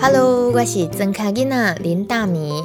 [0.00, 2.62] Hello，我是曾卡吉娜林大米。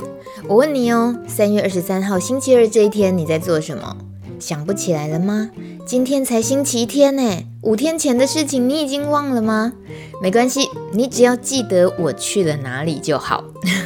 [0.47, 3.97] 我问你哦，三月二十三号星期二这一天你在做什么？
[4.39, 5.49] 想不起来了吗？
[5.83, 9.73] 今天才星期天呢，五天前的事情你已经忘了吗？
[10.21, 13.43] 没关系，你只要记得我去了哪里就好。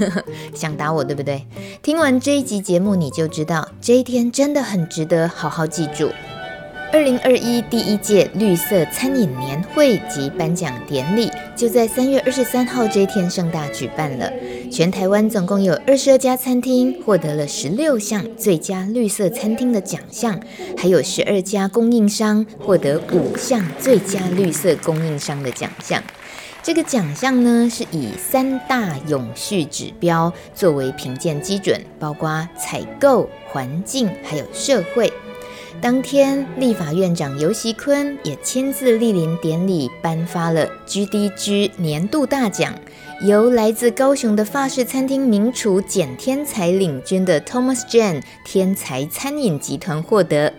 [0.53, 1.45] 想打我对不对？
[1.81, 6.09] 听完这一集节目你就知道，这一天真的很值得好好记住。
[6.93, 14.31] 二零二一第一届绿色餐饮年会及颁奖典礼就在三月二十三号这一天盛大举办了。
[14.71, 20.39] 全台湾总共有二十二家餐厅获得了十六项最佳绿色餐厅的奖项，
[20.77, 26.01] 还有十二家供应商获得五项最佳绿色供应商的奖项。
[26.63, 35.11] 这个奖项呢，是以三大永续指标作为评鉴基准，包括采购、环境还有社会。
[35.81, 42.73] 当天，立法院长游锡坤也亲自莅临典礼，颁发了 GDG 年度大奖，
[43.21, 50.51] 由来自高雄的法式餐厅名厨简天才领军的 Thomas Jane 天才餐饮集团获得，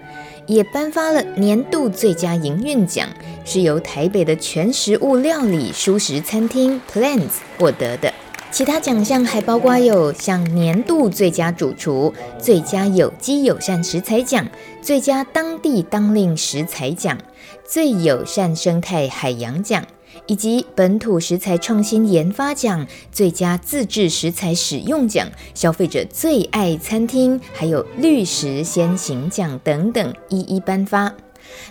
[0.47, 3.09] 也颁发了年度最佳营运奖，
[3.45, 8.13] 是由台北的全食物料理蔬食餐厅 Plants 获得的。
[8.51, 14.49] 其他奖项还包括有像年度最佳主厨、最佳有机友善食材奖、
[14.81, 17.19] 最佳当地当令食材奖、
[17.65, 19.85] 最友善生态海洋奖，
[20.27, 31.13] 以及本土食材创新研发奖、最佳自制食材使用奖、消费者最爱餐厅，还有绿食先行奖等等，一一颁发。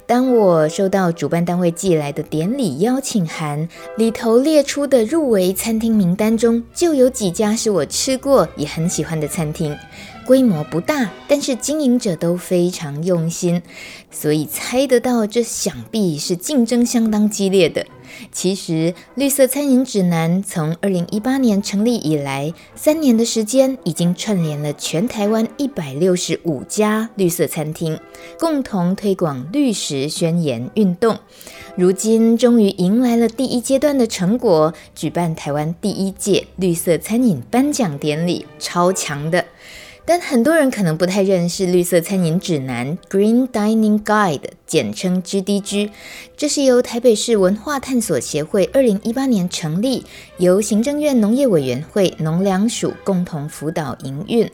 [0.05, 9.75] 当我收到主办单位寄来的典礼邀请函，里头列出的入围餐厅名单中，就有几家是我吃过也很喜欢的餐厅。
[10.27, 13.61] 规模不大，但是经营者都非常用心，
[14.11, 17.85] 所以猜得到这想必是竞争相当激烈的。
[18.31, 27.97] 其实，绿色餐饮指南从二零一八年成立以来，三年的时间已经串联了全台湾一百六十五家绿色餐厅，
[28.37, 31.17] 共同推广绿食宣言运动。
[31.77, 39.45] 如今，终于迎来了第一阶段的成果，举办台湾第一届绿色餐饮颁奖典礼，超强的。
[40.09, 45.89] 但很多人可能不太认识《绿色餐饮指南》（Green Dining Guide），简称 GDG。
[46.35, 50.05] 这是由台北市文化探索协会二零一八年成立，
[50.37, 54.47] 由行政院农业委员会农粮署共同辅导营运。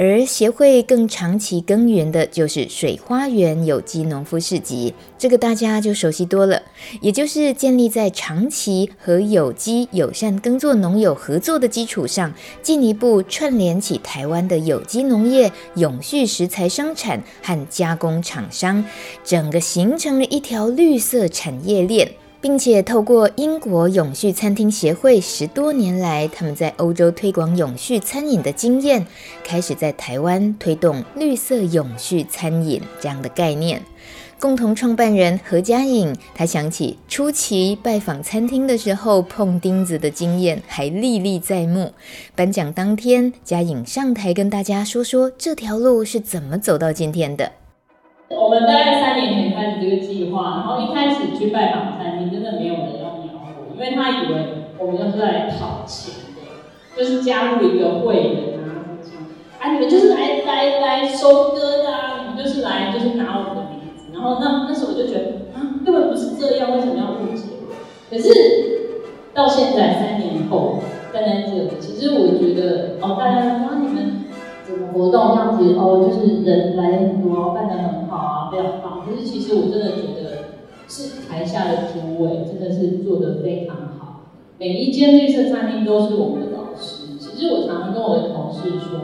[0.00, 6.62] 而协会更长期耕耘的就是水花园有机农夫市集，这个大家就熟悉多了，
[7.00, 18.84] 也就是建立在长期和有机友善耕作农友合作的基础上，进一步串联起台湾的有机农业、永续食材生产和加工厂商，
[19.24, 22.12] 整个形成了一条绿色产业链。
[22.40, 29.04] 并且透过英国永续餐厅协会十多年来，他们在欧洲推广永续餐饮的经验，
[29.42, 33.82] 开始在台湾推动绿色永续餐饮这样的概念。
[34.38, 41.92] 共同创办人何佳颖，他想起初期拜访餐厅的时候碰钉子的经验，还历历在目。
[42.36, 47.50] 颁奖当天，佳颖上台跟大家说说这条路是怎么走到今天的。
[48.30, 59.00] 我们大概三年前开始这个计划，然后一开始去拜访餐厅，真的没有人要鸟我，因为他以为我们就是来讨钱的，就是加入一个会员啊，
[59.60, 65.24] 啊，你们就是来来来收割的啊，你们就是来就是拿我们的名字，然后那那时候我就觉得
[65.54, 67.74] 啊，根本不是这样，为什么要误解我？
[68.10, 68.28] 可是
[69.32, 70.80] 到现在三年后
[71.14, 74.27] 站在这里，其实我觉得哦，大家说你们。
[74.98, 79.06] 活动这样子哦，就是人来很多，办得很好啊，非常棒。
[79.06, 80.58] 可是其实我真的觉得，
[80.88, 84.22] 是台下的诸位真的是做得非常好。
[84.58, 87.16] 每一间绿色餐厅都是我们的老师。
[87.20, 88.98] 其实我常常跟我的同事说，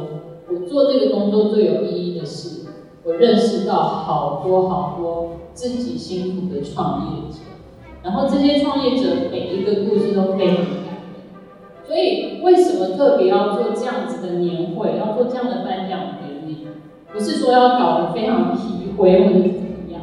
[0.48, 2.66] 我做这个工作最有意义的是，
[3.04, 7.38] 我认识到好多好多自己辛苦的创业者，
[8.02, 10.83] 然后这些创业者每一个故事都非常。
[11.86, 16.66] 所以，为什么特别要做这样子的年会，要做这样的颁奖典礼？
[17.12, 20.00] 不是说要搞得非常体灰或者怎么样？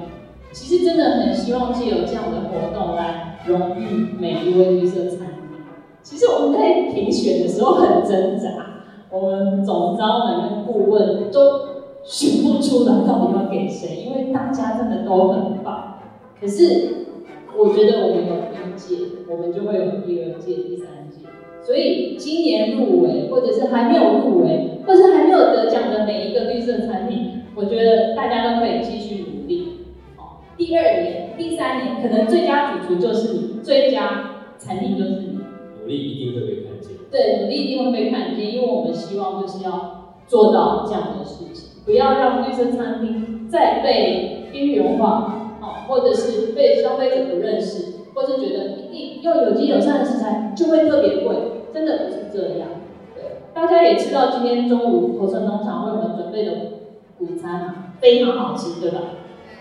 [0.51, 5.27] 其实真的很希望借由这样的活动来荣誉每一位绿色产业。
[6.03, 11.39] 其实我们在评选的时候很挣扎，我们总招人跟顾问都
[12.03, 15.99] 选不出来到底要给谁，因为大家真的都很棒。
[16.39, 17.07] 可是
[17.57, 21.00] 我觉得我们有第一届，我们就会有第二届、第三届。
[21.63, 29.85] 所以今年入围，或者是还没有入围，或者是还没有得奖的每一个绿色产品，我觉得大家都可以继续努力。
[30.17, 35.39] 哦，第二年、第三年，可能最佳主厨就是你，最佳产品就是你。
[35.81, 36.91] 努力一定会被看见。
[37.11, 48.01] 对，努力一定会被看见，因为我们希望就是要做到这样的事情，不要让绿色餐厅再被边缘化，哦，或者是被消费者不认识。
[48.13, 48.71] 或是觉得
[49.21, 51.35] 用有机友善的食材就会特别贵，
[51.73, 52.67] 真的不是这样。
[53.15, 53.23] 对，
[53.53, 56.51] 大家也知道今天中午头城农场为我们准备的
[57.19, 58.99] 午餐啊，非常好吃，对吧？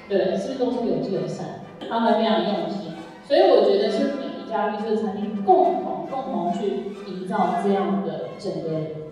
[0.09, 1.61] 对，是不是都是有机友善？
[1.89, 2.93] 他们非常用心，
[3.27, 8.71] 所以我觉得是每一家绿色餐厅共同共同去营造这样的整个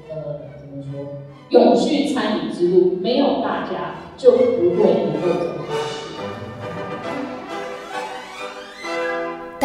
[0.08, 1.18] 呃怎么说
[1.50, 5.46] 永续餐饮之路，没有大家就不会能够走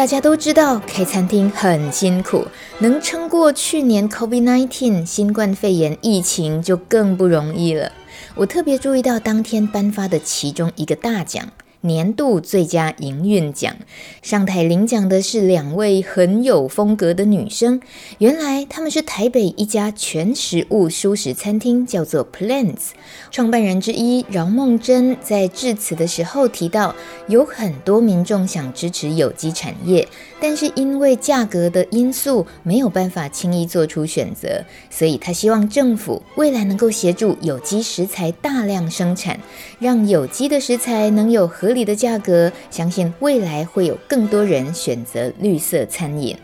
[0.04, 2.46] 大家都知道开餐厅很辛苦，
[2.78, 7.90] 能撑过去年 COVID-19 新冠肺炎疫情就更不容易了。
[8.34, 11.48] 我特别注意到当天颁发的其中一个大奖。
[11.84, 13.76] 年度最佳营运奖，
[14.22, 17.78] 上台领奖的是两位很有风格的女生。
[18.16, 22.92] 原来她们是台北一家全食物蔬食餐厅，叫做 Plants。
[23.30, 26.94] 创办人之一饶梦珍在致辞的时候提到，
[27.28, 30.08] 有很多民众想支持有机产业，
[30.40, 34.64] 但是因为价格的因素，没有办法轻易做出选择。
[34.88, 39.38] 所以她希望政府未来能够协助有机食材大量生产，
[39.78, 46.36] 让有机的食材能有合理的价格，相信未来会有更多人选择绿色餐饮。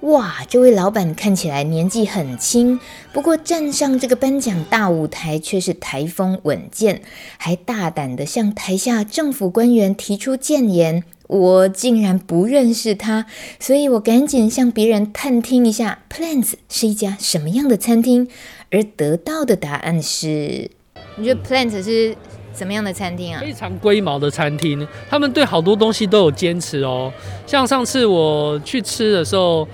[0.00, 2.78] 哇，这位老板看起来年纪很轻，
[3.12, 7.00] 不过站上这个颁奖大舞台却是台风稳健，
[7.38, 11.04] 还大胆地向台下政府官员提出建言。
[11.26, 13.24] 我竟然不认识他，
[13.58, 18.28] 所以我赶紧向别人探听一下，Plants 是一家什么样的餐厅，
[18.70, 20.70] 而得到的答案是，
[21.16, 22.14] 你觉得 Plants 是？
[22.54, 23.40] 什么样的餐厅啊？
[23.40, 27.12] 非常龟毛的餐厅，他们对好多东西都有坚持哦。
[27.46, 29.66] 像上次我去吃的时候，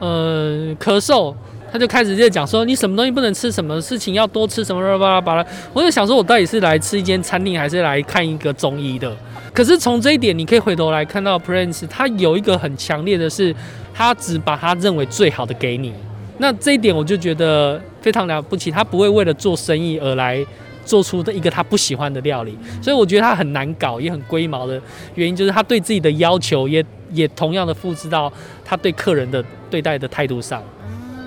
[0.00, 1.34] 嗯、呃，咳嗽，
[1.72, 5.46] 他就开始在讲说，你什么东西不能吃，什么事情要多吃什么巴拉巴拉。
[5.72, 9.14] 我就想说，我到底是来吃一间餐厅，还是来看一个中医的？
[9.52, 13.54] 可是从这一点，你可以回头来看到 Prince，他有一个很强烈的是，
[13.94, 15.92] 他只把他认为最好的给你。
[16.38, 20.44] 那这一点我就觉得非常了不起，他不会为了做生意而来。
[20.84, 24.80] 做出的一个他不喜欢的料理，所以我觉得他很难搞，也很龟毛的
[25.14, 28.32] 原因就是他对自己的要求也也同样的复制到
[28.64, 30.62] 他对客人的对待的态度上，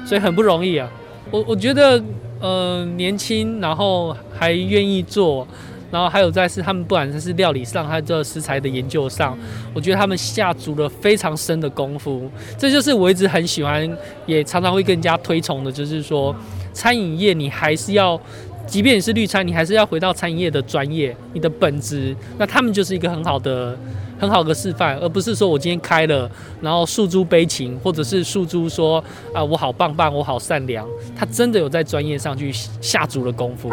[0.05, 0.89] 所以很不容易啊。
[1.31, 2.01] 我我觉得，
[2.39, 5.45] 呃，年轻，然后还愿意做，
[5.91, 9.37] 然后还有在是他们不管是料理上，还有这食材的研究上，
[9.73, 12.29] 我觉得他们下足了非常深的功夫。
[12.57, 16.33] 这就是我一直很喜欢，也常常会更加推崇的，就是说
[16.71, 18.19] 餐饮业你还是要。
[18.67, 22.15] 即便你是绿餐，你还是要回到餐饮业的专业，你的本职。
[22.37, 23.75] 那他们就是一个很好的、
[24.19, 26.29] 很好的示范，而不是说我今天开了，
[26.61, 30.85] 然后诉诸悲情，或者是诉诸说啊我好棒棒，我好善良。
[31.15, 33.71] 他真的有在专业上去下足了功夫。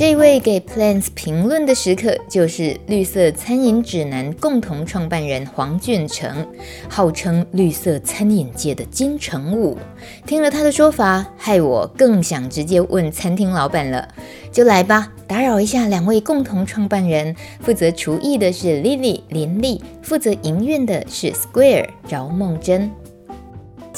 [0.00, 6.48] 这位给 Plants 评论的食客，就是绿色餐饮指南共同创办人黄俊成，
[6.88, 9.76] 号称绿色餐饮界的金城武。
[10.26, 14.08] 听了他的说法，害我更想直接问餐厅老板了。
[14.50, 17.36] 就来吧，打扰一下两位共同创办人。
[17.60, 22.90] 负责厨艺的是 Lily 林丽，负责营运的是 Square 饶梦珍。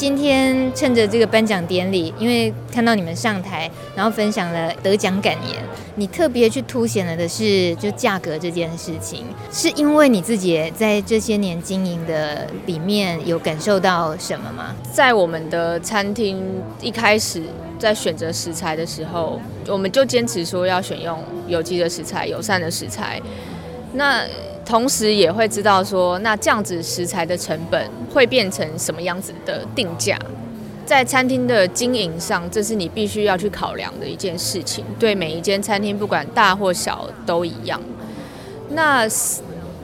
[0.03, 5.63] 今天趁着这个颁奖典礼，因为看到你们上台，然后分享了得奖感言，
[5.95, 14.75] 你特别去凸显了的是就价格这件事情，是因为你自己在这些年经营的里面有感受到什么吗？
[14.93, 16.43] 在我们的餐厅
[16.81, 17.41] 一开始
[17.79, 21.17] 在选择食材的时候，我们就坚持说要选用
[21.47, 23.23] 有机的食材、友善的食材。
[23.93, 24.25] 那
[24.65, 30.19] 同时也会知道说，那这样子食材的成本会变成什么样子的定价，
[30.87, 34.85] 在餐厅的经营上，这是你必须要去考量的一件事情。
[34.99, 37.81] 对每一间餐厅，不管大或小都一样。
[38.71, 39.07] 那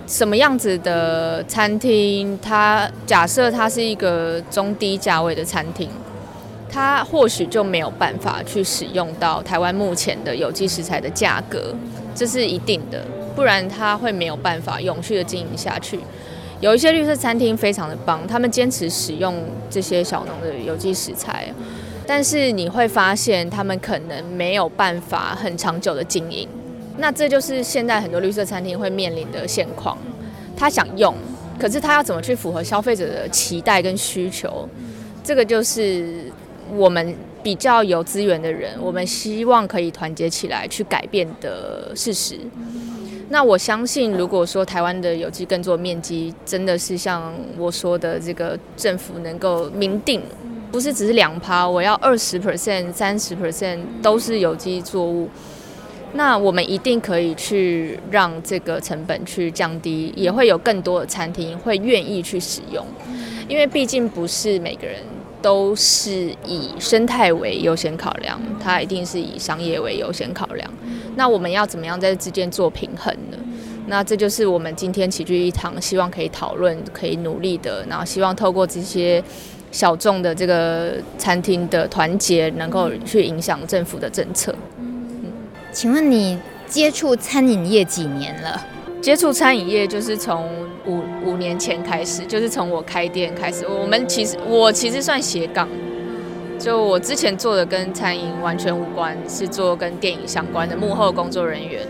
[0.06, 5.90] 什么样子的餐厅，它假设它是一个中低价位的餐厅，
[6.70, 11.74] 它或许就没有办法去使用到台湾目前的有机食材的价格，
[12.14, 13.04] 这是一定的。
[13.38, 16.00] 不然他会没有办法永续的经营下去，
[16.58, 19.32] 有一些绿色餐厅非常的棒，他们坚持使用
[19.70, 21.48] 这些小农的有机食材，
[22.04, 26.48] 但是你会发现他们可能没有办法很长久的经营。
[26.96, 29.96] 那这就是现在很多绿色餐厅会面临的现况。
[30.56, 31.14] 他想用，
[31.60, 34.68] 可是他要怎么去符合消费者的期待跟需求？
[35.22, 36.24] 这个就是
[36.74, 42.36] 我们比较有资源的人，我们希望可以团结起来去改变的事实。
[43.30, 50.22] 那我相信，如果说台湾的有机耕作面积真的是像我说的，这个政府能够明定，
[50.72, 55.28] 不是只是两趴，我要二十 percent、三十 percent 都是有机作物，
[56.14, 62.82] 那我们一定可以去让这个成本去降低，也会有更多的餐厅会愿意去使用，
[63.46, 65.00] 因为毕竟不是每个人
[65.40, 70.70] 都是以生态为优先考量，它一定是以商业为优先考量。
[71.16, 73.38] 那我们要怎么样在之间做平衡呢？
[73.86, 79.22] 那这就是我们今天齐聚一堂，希望可以讨论、可以努力的，然后希望透过这些
[79.72, 84.54] 小众的这个餐厅的团结，能够去影响政府的政策。
[84.78, 85.32] 嗯，
[85.72, 88.66] 请问你接触餐饮业几年了？
[89.00, 90.48] 接触餐饮业就是从
[90.86, 93.64] 五五年前开始，就是从我开店开始。
[93.66, 95.68] 我们其实我其实算斜杠。
[96.58, 101.86] 就我之前做的跟餐饮完全无关，是做跟电影相关的幕后工作人员。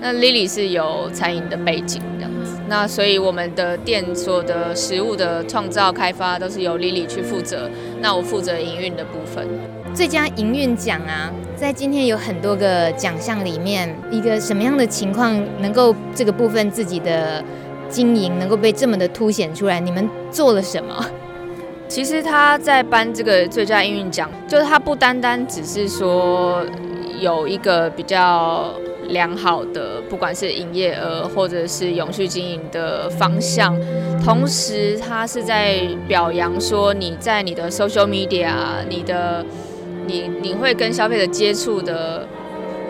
[0.00, 9.46] 那 Lily 是有餐饮的背景这样子，那所以我们的店所有的食物的创造开发都是由 Lily 去负责，那我负责营运的部分。
[9.96, 17.42] 最佳营运奖啊，在今天有很多个奖项里面，一个什么样的情况能够这个部分自己的
[17.88, 19.80] 经营能够被这么的凸显出来？
[19.80, 21.02] 你们做了什么？
[21.88, 26.62] 其实他在颁这个最佳营运奖，就是他不单单只是说
[27.18, 28.74] 有一个比较
[29.08, 33.74] 良好的，不管是营业额或者是永续经营的方向，
[34.22, 38.50] 同时他是在表扬说你在你的 social media，
[38.90, 39.42] 你的
[40.06, 42.26] 你你会跟消费者接触的。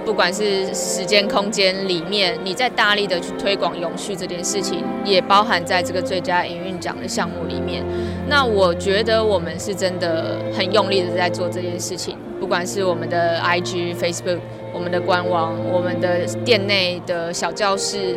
[0.04, 7.84] 不管是时间空间里面，你在大力的去推广永续这件事情，也包含在这个最佳营运奖的项目里面。
[8.28, 12.16] 那我觉得我们是真的很用力的在做这件事情。
[12.38, 14.38] 不管是我们的 IG、Facebook、
[14.72, 18.16] 我们的官网、我们的店内的小教室，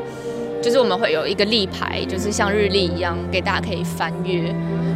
[0.62, 4.53] 就是我们会有一个立牌，就是像日历一样，给大家可以翻阅。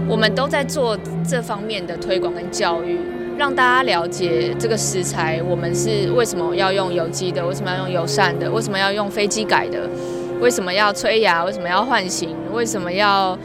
[0.08, 0.96] 我们都在做
[1.28, 3.00] 这方面的推广跟教育。
[3.36, 7.46] 让大家了解这个食材，我们是为什么要用有机的？
[7.46, 8.50] 为什么要用友善的？
[8.50, 9.90] 为什么要用飞机改的？
[10.40, 11.44] 为什么要催芽？
[11.44, 12.36] 为什么要唤醒？
[12.54, 13.38] 为什么要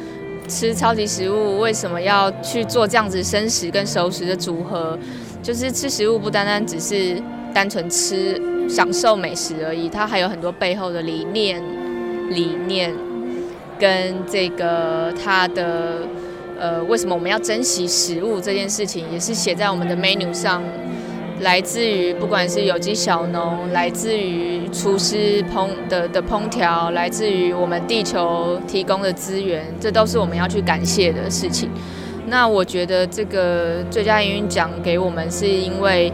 [0.47, 1.59] 吃超级食物？
[1.59, 4.99] 为什么要去做这样子生食跟熟食的组合？
[5.43, 7.21] 就是吃食物不单单只是
[7.55, 11.63] 单纯吃享受美食而已，它还有很多背后的理念、
[12.29, 12.93] 理念
[13.79, 16.03] 跟这个它的。
[16.59, 20.63] 呃，为什么我们要珍惜食物这件事情，也是写在我们的 menu 上。
[21.41, 31.71] 来自于不管是有机小农，来自于厨师烹的的烹调，来自于我们地球提供的资源，这都是我们要去感谢的事情。
[32.27, 36.13] 那我觉得这个最佳营运奖给我们，是因为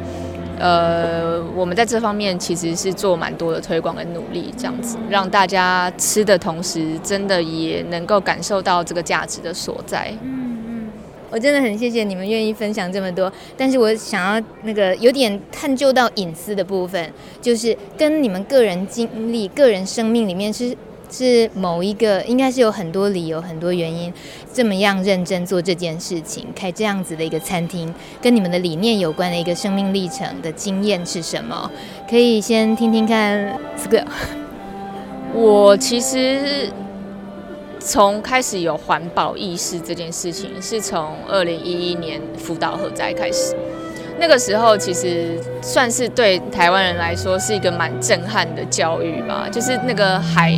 [0.58, 10.12] 呃，我们在这方面其实是做蛮多的推广跟努力，这样子让大家吃的同时，真的也能够感受到这个价值的所在。
[10.22, 10.90] 嗯嗯
[11.30, 20.76] 我真的很谢谢你们愿意分享这么多，但是我想要那个有点探究到隐私的部分，就是跟你们个人经历、个人生命里面是
[21.10, 24.12] 是某一个，应该是有很多理由、很多原因，
[24.52, 31.70] 这么样认真做这件事情，开这样子的一个餐厅，跟你们的理念有关的一个生命历程的经验是什么？
[32.08, 34.04] 可以先听听看这个。
[35.32, 36.70] 我其实。
[37.86, 43.54] 从开始有环保意识这件事情，是从二零一一年福岛核灾开始。
[44.18, 50.56] 那个时候其实算是对台湾人来说是一个蛮震撼的教育吧，就是那个海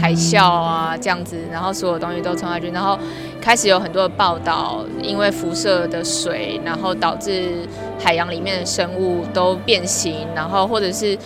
[0.00, 2.98] 海啸啊这样子，然后所有东西都冲下去，然后
[3.40, 7.66] 开始有很多的报道，因为辐射的水，然后导致
[7.98, 11.16] 海洋里面的生物都变形，然后或者是。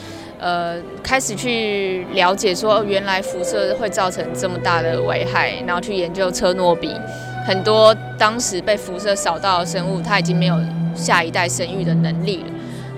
[0.45, 0.75] 呃，
[1.05, 6.97] 开始去了解说，原来辐射会造成这么大的危害，然后去研究车诺比，
[7.47, 10.57] 很多当时被辐射扫到的生物，它已经没有
[10.95, 12.51] 下一代生育的能力了，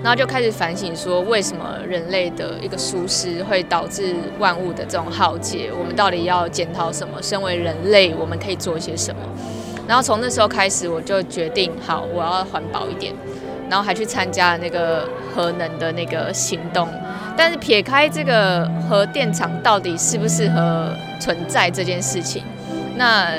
[0.03, 5.71] 然后就开始反省说，为什么人类的一个疏失会导致万物的这种浩劫？
[5.77, 7.21] 我们到底要检讨什么？
[7.21, 9.21] 身为人类，我们可以做些什么？
[9.87, 13.13] 然后从那时候开始，我就决定，好，我要环保一点，
[13.69, 16.87] 然后还去参加了那个核能的那个行动。
[17.37, 22.43] 但是撇开这个核电厂到底适不适合存在这件事情，
[22.95, 23.29] 那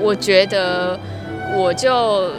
[0.00, 0.98] 我觉得
[1.56, 2.30] 我就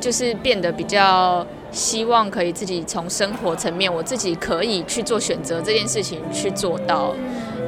[0.00, 7.14] 就是变得比较希望可以自己从生活层面，我自己可以去做选择这件事情去做到。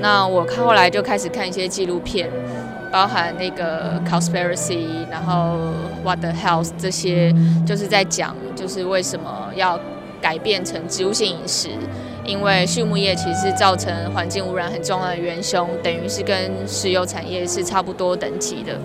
[0.00, 2.28] 那我后来就开始看一些纪录片，
[2.92, 5.56] 包含那个 Cowspiracy，然后
[6.02, 7.34] What the Health 这些，
[7.66, 9.80] 就是在讲就是为什么要
[10.20, 11.70] 改变成植物性饮食。
[12.24, 18.78] 因为畜牧业其实造成环境污染很重要的元凶，等于是跟石油产业是差不多等级的。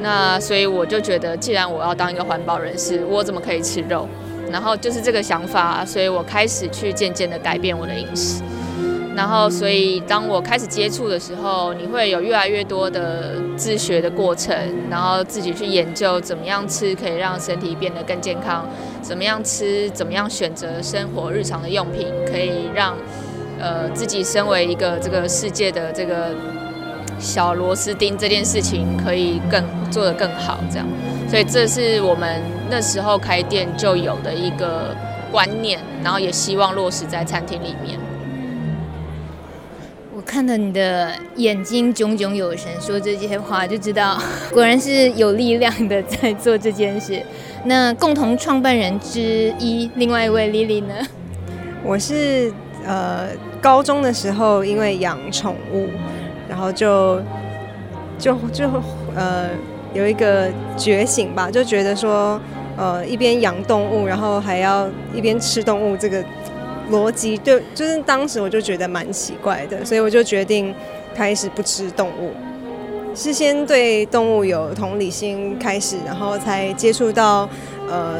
[0.00, 4.08] 那所以我就觉得，既然我要当一个环保人士，我怎么可以吃肉？
[4.50, 8.42] 然后就是这个想法，所以我开始去渐渐的改变我的饮食。
[9.16, 14.56] 然后，所以当我开始接触的时候，你会有越来越多的自学的过程，
[14.90, 18.68] 然后自己去研究怎么样吃可以让身体变得更健康，
[19.00, 22.96] 怎么样吃，怎么样选择生活日常的用品，可以让
[23.60, 26.34] 呃自己身为一个这个世界的这个
[27.20, 30.86] 小螺丝钉这件事情可以更做得更好，这样。
[31.30, 34.92] 所以这是我们那时候开店就有的一个
[35.30, 37.96] 观念，然后也希望落实在餐厅里面。
[40.26, 44.18] 看到你的眼睛炯炯有神，说这些话就知道，
[44.52, 47.22] 果然是有力量的在做这件事。
[47.66, 50.94] 那共同创办人之一，另外一位 Lily 呢？
[51.84, 52.52] 我是
[52.84, 53.28] 呃
[53.60, 55.88] 高中的时候因为养宠物，
[56.48, 57.20] 然后就
[58.18, 58.68] 就就
[59.14, 59.50] 呃
[59.92, 62.40] 有一个觉醒吧，就觉得说
[62.76, 66.24] 呃一边养动物，然后还要一边吃动物这个。
[66.90, 70.74] 逻辑对，就是当时我就觉得蛮奇怪的，所以我就决定
[71.14, 72.30] 开始不吃动物，
[73.14, 77.48] 是先对动物有同理心开始，然后才接触到
[77.88, 78.16] 呃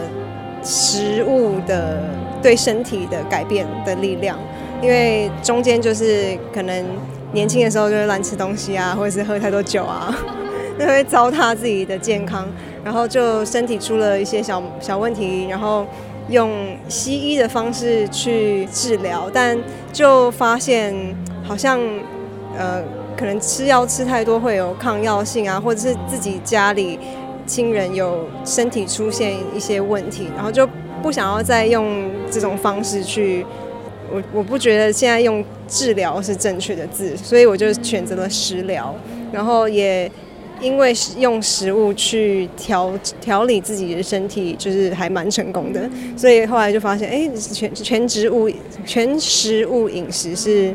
[0.62, 2.02] 食物的
[2.42, 4.38] 对身体的改变的力量。
[4.82, 6.84] 因为中间就是可能
[7.32, 10.14] 年轻的时候就是乱吃东西啊，或者是喝太多酒啊，
[10.80, 12.48] 就会糟蹋自己的健康，
[12.82, 15.86] 然后就身体出了一些小小问题，然后。
[16.28, 19.58] 用西医的方式去治疗，但
[19.92, 20.94] 就发现
[21.42, 21.78] 好像
[22.56, 22.82] 呃，
[23.16, 26.98] 可能吃药吃太多会有抗药性啊，或者是自己家里
[27.46, 30.66] 亲人有身体出现一些问题，然后就
[31.02, 33.44] 不想要再用这种方式去。
[34.12, 38.94] 我我不觉得现在用治疗是正确的字，所以我就选择了食疗，
[39.30, 40.10] 然后也。
[40.60, 48.50] 因为用食物去调调理自己的身体，就是还蛮成功的，所以后来就发现，哎，全全植物
[48.86, 50.74] 全食物饮食是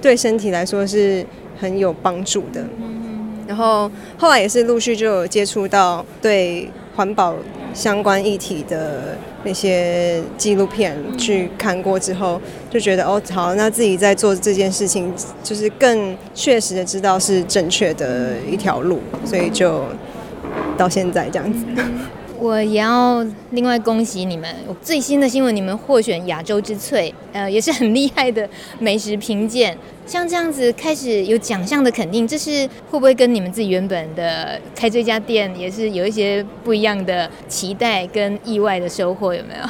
[0.00, 1.24] 对身体来说是
[1.58, 2.64] 很有帮助的。
[3.46, 7.34] 然后后来也是陆续就有接触到对环保
[7.74, 19.84] 相关议题的那些纪录片，去看过之后，就觉得哦，好，那自己在做这件事情，就是更确实的知道是正确的一条路，所以就
[20.76, 21.64] 到现在这样子。
[22.40, 28.48] 我也要另外恭喜你们，我最新的新闻，你们获选亚洲之翠，呃，也是很厉害的
[28.78, 29.76] 美食评鉴。
[30.06, 39.34] 像这样子开始有奖项的肯定，这是会不会跟你们自己原本的开这家店也是有一些不一样的期待跟意外的收获？
[39.34, 39.68] 有没有？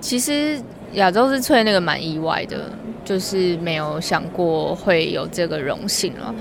[0.00, 0.58] 其实
[0.94, 2.70] 亚洲之翠那个蛮意外的，
[3.04, 6.34] 就是没有想过会有这个荣幸了。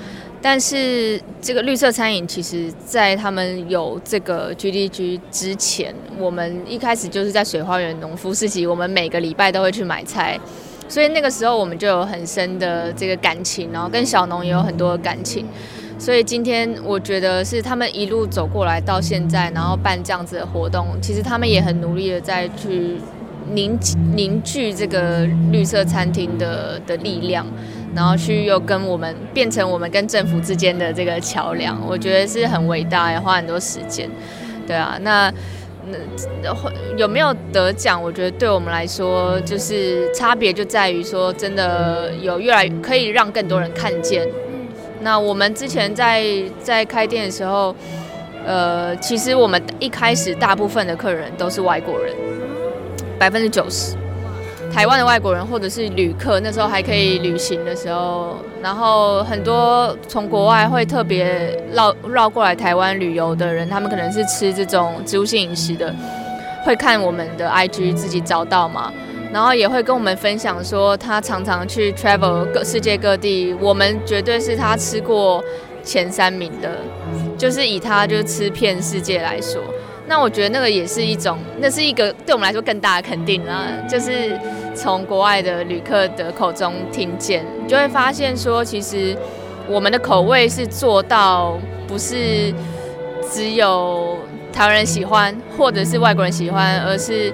[0.47, 10.39] 但是这个绿色餐饮，其实在他们有这个 GDG 之前，我们一开始就是在水花园农夫市集，我们每个礼拜都会去买菜，
[10.87, 15.47] 所以那个时候我们就有很深的这个感情，然后跟小农也有很多的感情。
[15.97, 22.97] 所以今天我觉得是他们一路走过来到现在，然后办这样子的活动，其实他们也很努力的在去
[23.51, 23.75] 凝
[24.15, 27.47] 凝聚这个绿色餐厅的的力量。
[27.95, 34.09] 然后去又跟我们变成我们跟政府之间的这个桥梁，我觉得是很伟大，也花很多时间。
[34.67, 35.31] 对啊，那
[35.87, 35.97] 那
[36.97, 38.01] 有没有得奖？
[38.01, 44.27] 我觉得对我们来说，就是差别就在于说，真的有越来可以让更多人看见。
[45.01, 46.25] 那我们之前在
[46.61, 47.75] 在开店的时候，
[48.45, 52.13] 呃，其实我们一开始大部分的客人都是外国人，
[53.19, 53.95] 百分之九十。
[54.75, 65.95] 台湾的外国人或者是旅客，那时候还可以旅行的时候，然后很多从国外会特别绕绕过来台湾旅游的人，他们可能是吃这种植物性饮食的，
[66.65, 68.91] 会看我们的 IG 自己找到嘛，
[69.31, 75.41] 然后也会跟我们分享说，他常常去 travel 各世界各地，我们绝对是他吃过
[75.85, 76.69] 前三名的，
[77.37, 79.61] 就是以他就是吃遍世界来说。
[80.07, 84.39] 那我觉得那个也是一种，那是一个对我们来说更大的肯定啊，就是
[84.75, 89.15] 从国外的旅客的口中听见，就会发现说，其实
[89.67, 91.57] 我们的口味是做到
[91.87, 92.53] 不是
[93.31, 94.17] 只有
[94.51, 97.33] 台湾人喜欢，或者是外国人喜欢，而是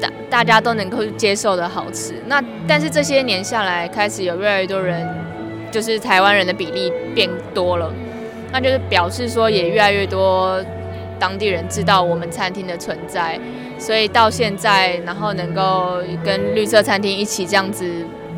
[0.00, 2.14] 大大家都能够接受的好吃。
[2.26, 5.08] 那但是这些年下来，开始有越来越多人，
[5.70, 7.90] 就是台湾人的比例变多了，
[8.52, 10.62] 那就是表示说也越来越多
[11.18, 13.40] 当地人知道我们餐厅的存在，
[13.78, 17.84] 所以到现在，然后能够跟绿色餐厅一起这样子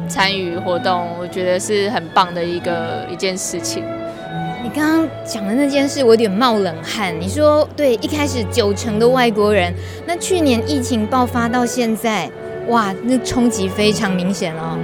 [0.08, 3.84] 参与活动，我觉得是很棒的一个一件事情。
[4.62, 7.14] 你刚刚讲的那件事，我有点冒冷汗。
[7.18, 9.72] 你说对，一开始九成的外国人，
[10.04, 12.28] 那去年疫情爆发到现在，
[12.66, 14.76] 哇，那冲击非常明显哦。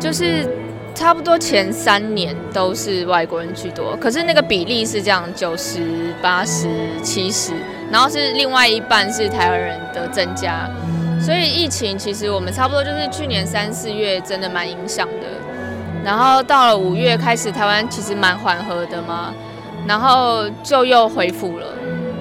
[0.00, 0.46] 就是
[0.94, 6.68] 差不多前三年都是外国人居多，可是那个比例是这样，九十八十
[7.02, 7.52] 七十，
[7.90, 10.68] 然后是另外一半是台湾人的增加。
[11.20, 15.26] 所以疫情其实我们差不多就是去年三四月真的蛮影响的，
[16.04, 19.32] 然后到了五月开始，台湾其实蛮缓和的嘛，
[19.88, 21.66] 然后就又恢复了。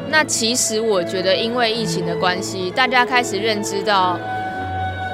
[0.09, 4.17] 那其实我觉得因为疫情的关系，大家开始认知到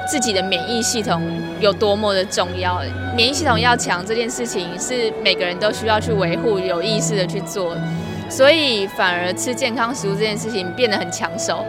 [0.08, 1.20] 自己的免疫系统
[1.60, 2.80] 有多么的重要，
[3.16, 7.76] 免疫系统要强这件事情是每个人都需要去维护、有意识的去做，
[8.32, 11.66] 所以反而吃健康食物这件事情变得很抢手。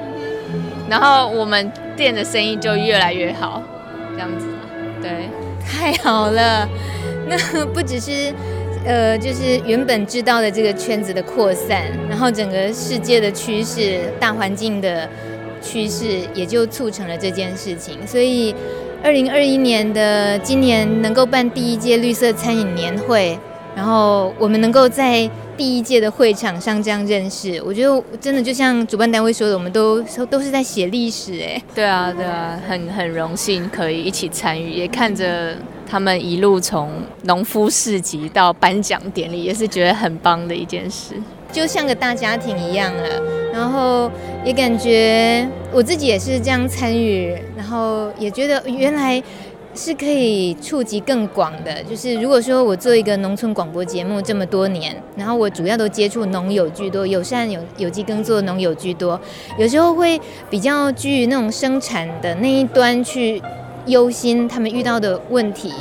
[0.89, 3.62] 然后我们店的生意就越来越好，
[4.13, 4.45] 这样子，
[5.02, 5.28] 对，
[5.67, 6.67] 太好了。
[7.28, 8.34] 那不只是，
[8.86, 15.10] 呃，就是原本知道的这个圈子的扩散，然后整个世界的趋势、大环境的
[15.62, 18.08] 趋势，也就促成了这件事情。
[18.08, 18.56] 所以，
[19.04, 23.38] 二零二一年的今年能够办第一届绿色餐饮年会，
[23.76, 25.30] 然后我们能够在。
[25.56, 31.62] 第一届的会场上这样认识，我觉得真的就像主办单位说的，我们都都是在写历史哎。
[31.76, 35.56] 对啊，对啊，很很荣幸可以一起参与，也看着
[35.88, 36.90] 他们一路从
[37.26, 41.14] 农夫市集到颁奖典礼，也是觉得很棒的一件事，
[41.52, 43.04] 就像个大家庭一样了。
[43.54, 44.10] 然后
[44.44, 49.22] 也感觉我自己也是这样参与，然后也觉得原来。
[49.76, 59.20] 是可以触及更广的，就是如果说我做一个农村广播节目这么多年，然后我主要都接触农友居多，友善有有机耕作农友居多，
[59.58, 63.42] 有时候会比较居于那种生产的那一端去
[63.88, 65.74] 忧心他们遇到的问题，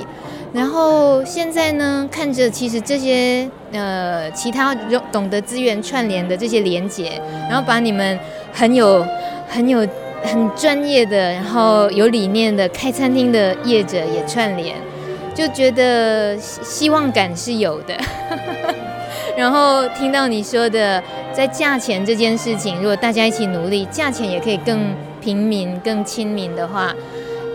[0.54, 4.74] 然后现在呢，看着其实这些呃其他
[5.12, 8.18] 懂得资源串联的这些连结，然后把你们
[8.52, 9.06] 很有
[9.48, 9.86] 很有。
[10.24, 14.76] 很专业的，然后有理念的开餐厅的业者也串联，
[15.34, 17.94] 就觉得希望感是有的。
[19.36, 26.94] 然后听到你说的，在价钱这件事情，如果大家一起努力，价钱也可以更平民、更亲民的话，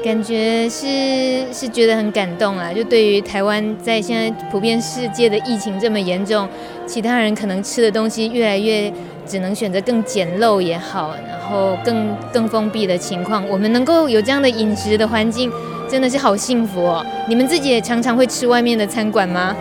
[0.07, 2.71] 感觉是是觉得很感动啊。
[2.71, 6.47] 就对于台湾在现在普遍世界的疫情这么严重，
[6.85, 8.91] 其他人可能吃的东西越来越
[9.25, 11.13] 只能选择更简陋也好。
[11.29, 15.51] 然后更更封闭的情况，我们能够有这样的饮食的环境，
[15.89, 17.05] 真的是好幸福哦！
[17.27, 19.55] 你们自己也常常会吃外面的餐馆吗？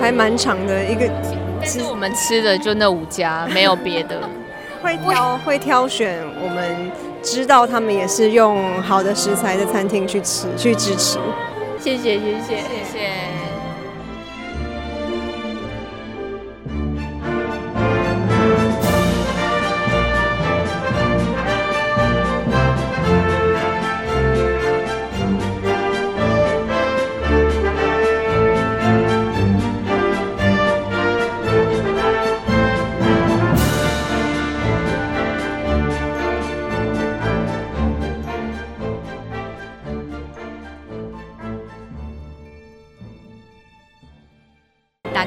[0.00, 1.08] 还蛮长的一个，
[1.60, 4.20] 但是我们吃的就那五家，没有别的。
[4.82, 6.90] 会挑会挑选，我们
[7.24, 11.18] 知道他们也是用好的食材的餐厅去吃去支持。
[11.80, 13.43] 谢谢谢谢谢谢。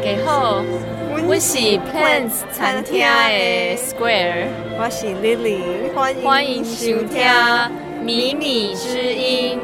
[0.10, 1.58] 我是
[1.92, 4.48] Plants 餐厅的 Square，
[4.80, 5.94] 我是 Lily，
[6.24, 7.22] 欢迎收听
[8.02, 9.60] 迷你之音，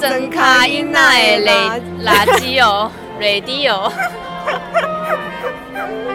[0.00, 3.90] 真卡因那的垃圾哦，Radio。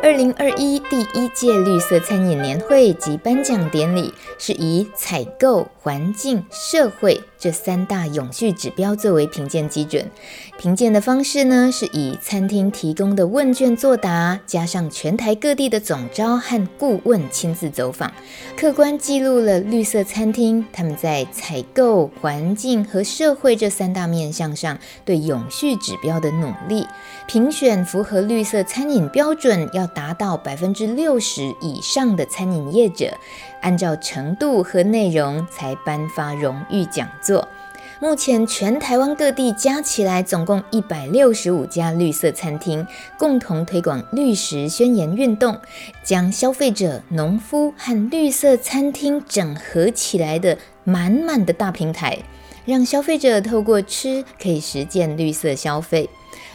[0.00, 10.08] 二零二一第一届绿色餐饮年会及颁奖典礼是以采购、环境、社会这三大永续指标作为评鉴基准。
[10.56, 18.12] 评鉴的方式呢，是以餐厅提供的问卷作答，加上全台各地的总召和顾问亲自走访，
[18.56, 26.86] 客观记录了绿色餐厅他们在采购、环境和社会这三大面向上对永续指标的努力。
[27.26, 33.12] 评选符合绿色餐饮标准要达到百分之六十以上的餐饮业者，
[33.60, 37.48] 按照程度和内容才颁发荣誉讲座。
[38.00, 42.86] 目前全台湾各地加起来总共一百六十五家绿色餐厅，
[43.18, 45.58] 共同推广绿食宣言运动，
[46.04, 52.16] 将消费者、农夫和绿色餐厅整合起来的满满的大平台，
[52.64, 56.08] 让消费者透过吃可以实践绿色消费。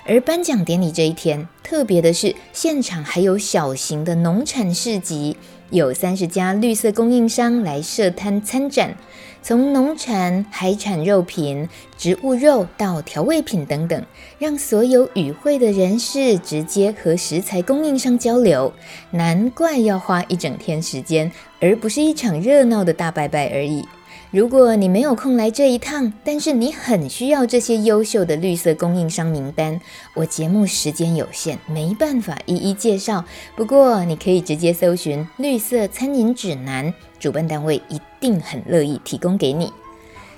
[0.06, 5.38] 而颁奖典礼这一天，特别的是现场还有小型的农产市集，
[5.70, 8.96] 有三十家绿色供应商来设摊参展，
[9.42, 14.06] 从农产、海产、肉品、植物肉到调味品等等，
[14.38, 18.74] 让所有与会的人士直接和食材供应商交流。
[19.12, 23.86] 难怪要花一整天时间，而不是一场热闹的大拜拜而已。
[24.34, 29.80] 如果你没有空来这一趟，但是你很需要这些优秀的绿色供应商名单，
[30.16, 33.24] 我节目时间有限，没办法一一介绍。
[33.56, 36.92] 不过你可以直接搜寻“绿色餐饮指南”，
[37.22, 39.72] 主办单位一定很乐意提供给你。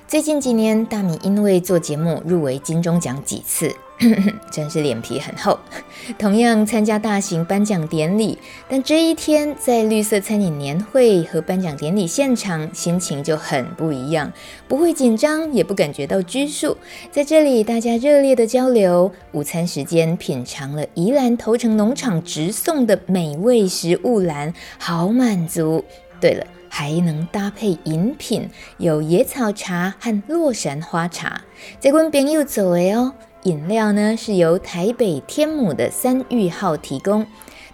[0.06, 3.74] 最近几年，大米因为做节目入围金钟奖几次。
[4.50, 5.58] 真是脸皮很厚。
[6.18, 14.30] 同样参加大型颁奖典礼，但这一天在绿色餐饮年会和颁奖典礼现场，心情就很不一样。
[14.68, 16.76] 不会紧张，也不感觉到拘束。
[17.10, 19.10] 在这里，大家热烈的交流。
[19.32, 25.84] 午餐时间，品尝了宜兰头城农场直送的美味食物篮，好满足。
[26.20, 31.42] 对了，还能搭配饮品，有野草茶和洛神花茶。
[31.80, 33.14] 在温边又走诶哦。
[33.46, 37.24] 饮料呢是由台北天母的三玉号提供，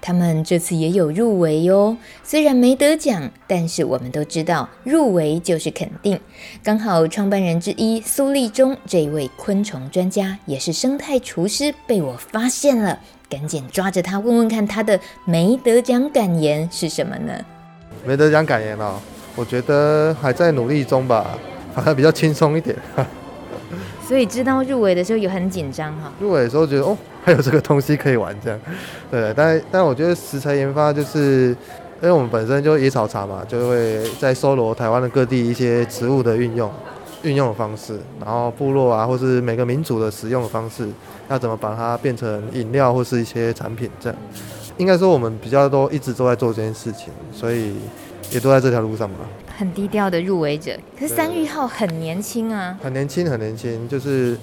[0.03, 1.97] 他们这次也有入围哟。
[2.23, 6.21] 虽然没得奖，但是我们都知道入围就是肯定。
[6.63, 12.99] 刚好创办人之一苏立忠这位昆虫专家也是生态厨师被我发现了，
[13.31, 17.33] 赶紧抓着他问问看他的没得奖感言是什么呢？
[18.05, 19.01] 没得奖感言哦，
[19.35, 21.39] 我觉得还在努力中吧，
[21.73, 22.77] 好像比较轻松一点。
[24.13, 26.13] 所以知道入围的时候有很紧张哈。
[26.21, 26.95] 入围的时候觉得哦，
[27.25, 28.61] 还有这个东西可以玩这样，
[29.11, 29.33] 对。
[29.35, 31.57] 但但我觉得食材研发就是，
[32.03, 36.71] 因为我们本身就野草茶嘛，就会在搜罗台湾的各地一些植物的运用、
[37.23, 40.87] 运用的方式，然后部落啊，或是每个民族的使用的方式，
[41.31, 44.19] 要怎么把它变成饮料或是一些产品这样。
[44.77, 47.73] 应该说我们比较多一直都在做这件事情，所以
[48.31, 49.17] 也都在这条路上嘛。
[49.57, 54.37] 很低调的入围者，可是三玉浩很年轻啊，很年轻，很年轻，就是。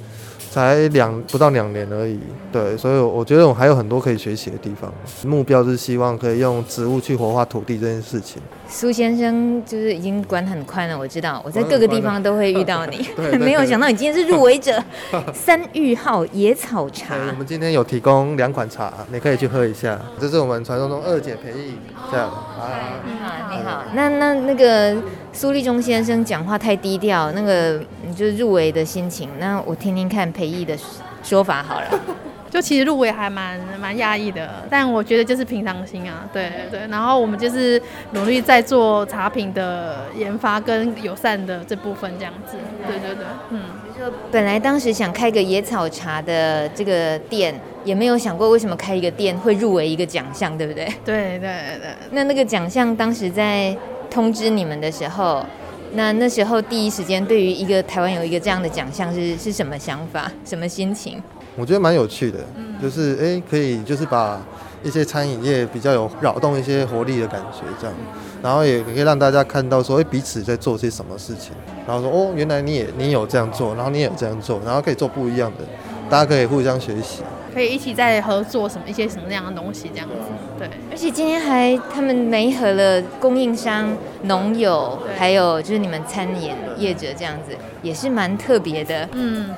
[0.50, 2.20] 才两不到两年而已，
[2.52, 4.92] 对，所以我觉得我还有很多可以学习的地方。
[5.24, 8.42] 目标是希望可以用植物去活化土地这件事情。
[8.68, 13.08] 苏先生就是已经管很宽了，我知道我在各个地方都会遇到你，
[13.40, 14.84] 没有想到你今天是入围者。
[15.34, 20.00] 三玉号野草茶，我们今天有提供两款茶，你可以去喝一下。
[20.20, 21.74] 这是我们传说中二姐培育，
[22.12, 22.28] 这样。
[22.28, 23.84] 啊，你好，你好。
[23.94, 24.96] 那那那个
[25.40, 27.80] 苏立忠先生讲话太低调，那个
[28.14, 30.30] 就是入围的心情，那我听听看。
[30.34, 30.78] 培毅的
[31.24, 31.88] 说法好了，
[32.52, 36.82] 就其实入围还蛮蛮压抑的，但我觉得就是平常心啊，对对。
[36.90, 43.62] 然后我们就是努力在做茶品的研发跟友善的这部分这样子，对对对，嗯。
[43.98, 50.86] 就本来当时想开个野草茶的这个店，也没有想过为什么开一个店会入围一个奖项，对不对？
[51.06, 51.92] 对对对。
[52.12, 53.74] 那那个奖项当时在
[54.10, 55.46] 通知你们的时候。
[55.94, 61.20] 那那时候第一时间，对于一个台湾有一个这样的奖项是是什么想法，什么心情？
[61.56, 62.38] 我觉得蛮有趣的，
[62.80, 64.40] 就是哎、欸，可以就是把
[64.84, 67.96] 一些餐饮业比较有扰动一些活力的感觉，这样，
[68.44, 71.54] 然后也可以让大家看到说，哎，彼此在做些什么事情，
[71.88, 75.66] 然后说哦，原来你也你有这样做，然后你也有这样做，然后可以做不一样的，
[76.08, 77.24] 大家可以互相学习。
[77.54, 80.16] 可以一起在合作什么一些什么样的东西这样子，
[80.58, 80.70] 对。
[80.92, 89.08] 而且今天还他们媒合了供应商、农友，还有就是你们餐饮业者这样子，也是蛮特别的。
[89.14, 89.50] 嗯，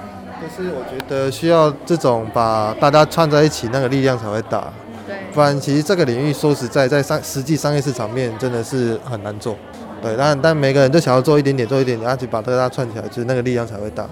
[0.42, 4.72] 就是我觉得需要这种把大家串在一起，那个力量才会大。
[5.08, 5.16] 对。
[5.34, 9.56] 不然其实这个领域说实在，在商实际商业市场面真的是很难做。
[10.02, 14.08] 对，但但每个人都想要做一点点，做一点点，而且把大家串起来，就是那个力量才会大。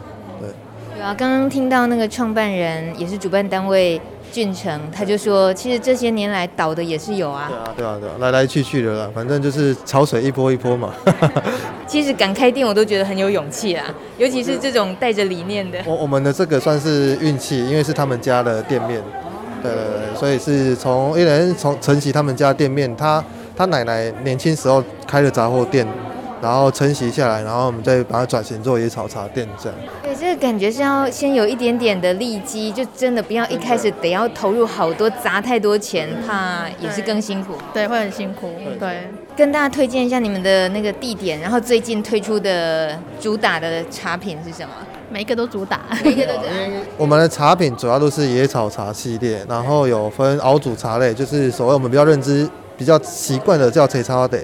[1.00, 4.00] 对啊，刚刚听到那个创办人也是主办单位
[4.34, 7.48] 俊成，他就说，其实这些年来倒的也是有啊。
[7.48, 10.94] 对啊，对啊，对啊，来来去去的啦，反正就是潮水一波一波嘛。
[11.88, 13.86] 其实敢开店我都觉得很有勇气啊，
[14.18, 15.80] 尤其是这种带着理念的。
[15.86, 19.02] 我我们的这个算是运气，因为是他们家的店面，
[19.64, 23.24] 对对对，所以是从一人从承袭他们家店面，他
[23.56, 25.88] 他奶奶年轻时候开了杂货店。
[26.42, 29.78] 然后承袭下来，然后我们再把它转型做野草茶店这样。
[30.02, 37.54] 对，这个感觉是要先有一点点的利基，就真的不要一开始得要投入好多，砸太多钱，怕也是更辛苦。
[37.74, 38.54] 对，会很辛苦。
[38.80, 44.70] 对，跟大家推荐一下你们的那个地点，然后最近推出的主打的茶品是什么？
[45.12, 46.52] 每一个都主打，每一个都主打。
[46.96, 52.48] 我们的茶品主要都是野草茶系列，然后有分熬煮茶类，就是所谓我们比较认知、
[52.78, 54.40] 比较习惯的叫茶茶的，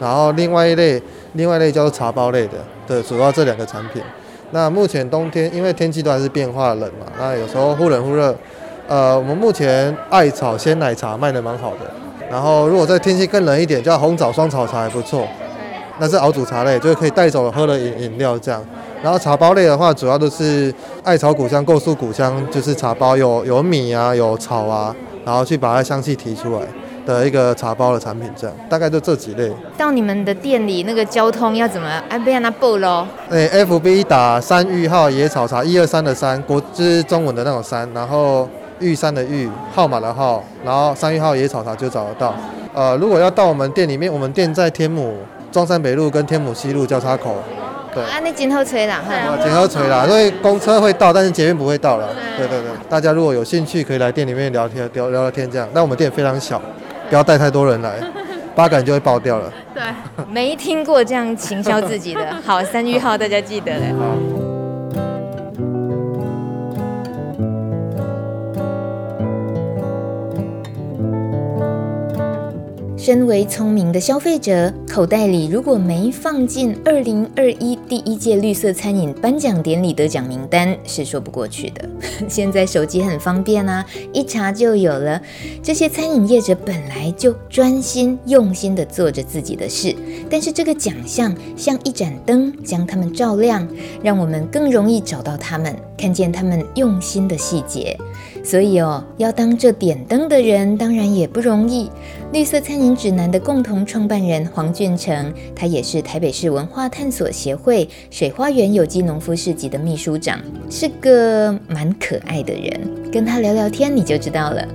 [0.00, 2.54] 然后另外一类，另外一类叫做茶包类的，
[2.86, 4.02] 对，主要这两个产品。
[4.50, 8.34] 那目前冬天因为天气都还是变化冷嘛，那有时候忽冷忽热，
[8.86, 11.80] 呃，我们目前艾草鲜奶茶卖得蛮好的，
[12.30, 15.26] 然后如果在天气更冷一点，叫红枣双草茶还不错，
[15.98, 18.64] 那是熬煮茶类，就是可以带走喝的饮饮料这样。
[19.02, 26.62] 然后茶包类的话，主要都是艾草古香、构树古香，就是茶包有有米啊，有草啊，然后去把它香气提出来
[27.08, 29.50] 的一个茶包的产品，这样大概就这几类。
[29.78, 31.88] 到你们的店里，那个交通要怎么？
[32.10, 33.06] 哎，不要拿布喽。
[33.30, 38.46] 哎，FB 打三玉号野草茶，一二三的三，国就是中文的那种三，然后
[38.78, 42.34] 玉山的玉，号码的号，然后三玉号野草茶就找得到。
[42.74, 45.16] 呃，如果要到我们店里面，我们店在天母
[45.50, 47.34] 中山北路跟天母西路交叉口。
[47.94, 52.10] 对啊，那今后吹啦，哈，今后吹啦，因为公车会到，但是捷运不会到了。
[52.36, 55.66] 对对对，大家如果有兴趣，可以来店里面聊天，聊聊聊天这样。
[55.72, 56.60] 那我们店非常小，
[57.08, 57.98] 不要带太多人来，
[58.54, 59.52] 八杆就会爆掉了。
[59.74, 59.82] 对，
[60.28, 63.94] 没听过这样行销自己的，好，三句号大家记得嘞。
[72.98, 81.88] 身为聪明的消费者，口袋里如果没放进二零二一第一届绿色餐饮颁奖典礼得奖名单，是说不过去的。
[82.28, 85.22] 现在手机很方便啊，一查就有了。
[85.62, 89.94] 这些餐饮业者本来就专心用心的做着自己的事，
[90.30, 93.66] 但是这个奖项像一盏灯，将他们照亮，
[94.02, 97.96] 让我们更容易找到他们，看见他们用心的细节。
[98.44, 101.90] 所以哦，要当这点灯的人，当然也不容易。
[102.32, 113.10] 绿色餐饮指南的共同创办人黄俊成，他也是台北市文化探索协会水花园有机农夫市集的秘书长，是个蛮可爱的人。
[113.10, 114.66] 跟他聊聊天，你就知道了。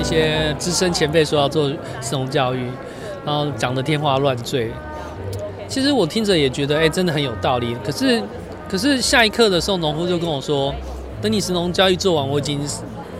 [0.00, 1.68] 一些资深前辈说要做
[2.00, 2.64] 神农教育，
[3.24, 4.70] 然后讲得天花乱坠。
[5.68, 7.76] 其实我听着也觉得，哎，真的很有道理。
[7.84, 8.22] 可是。
[8.70, 10.72] 可是下一刻的时候，农夫就跟我说
[11.20, 12.60] ：“等你神农教育做完，我已经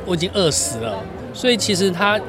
[0.06, 0.96] 我已经饿死了。”
[1.34, 2.20] 所以其实他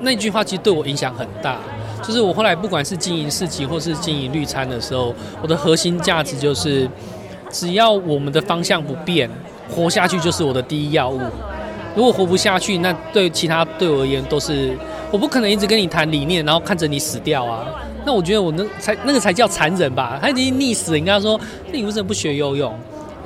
[0.00, 1.58] 那句话其实对我影响很大。
[2.02, 6.86] 就是我后来不管是经营市集或是经营绿餐的时候，我的核心价值就是，
[7.50, 9.30] 只要我们的方向不变，
[9.74, 11.18] 活下去就是我的第一要务。
[11.94, 14.76] 如果活不下去，那对其他对我而言都是，
[15.10, 17.66] 我不可能一直跟你谈理念，然后看着你死掉啊。
[18.04, 20.98] 那我觉得我那才那个才叫残忍吧，他已经溺死了。
[20.98, 22.74] 你跟他说，那你为什么不学游泳？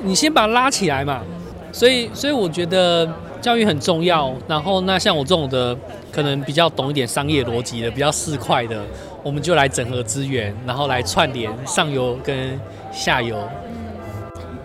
[0.01, 1.21] 你先把他拉起来嘛。
[1.71, 3.07] 所以，所以我觉得
[3.41, 4.33] 教育很重要。
[4.47, 5.77] 然后，那像我这种的，
[6.11, 8.81] 可能比较懂一点商业逻辑的，比较市侩的，
[9.21, 12.59] 我们就来整合资源，然后来串联上游跟
[12.91, 13.37] 下游。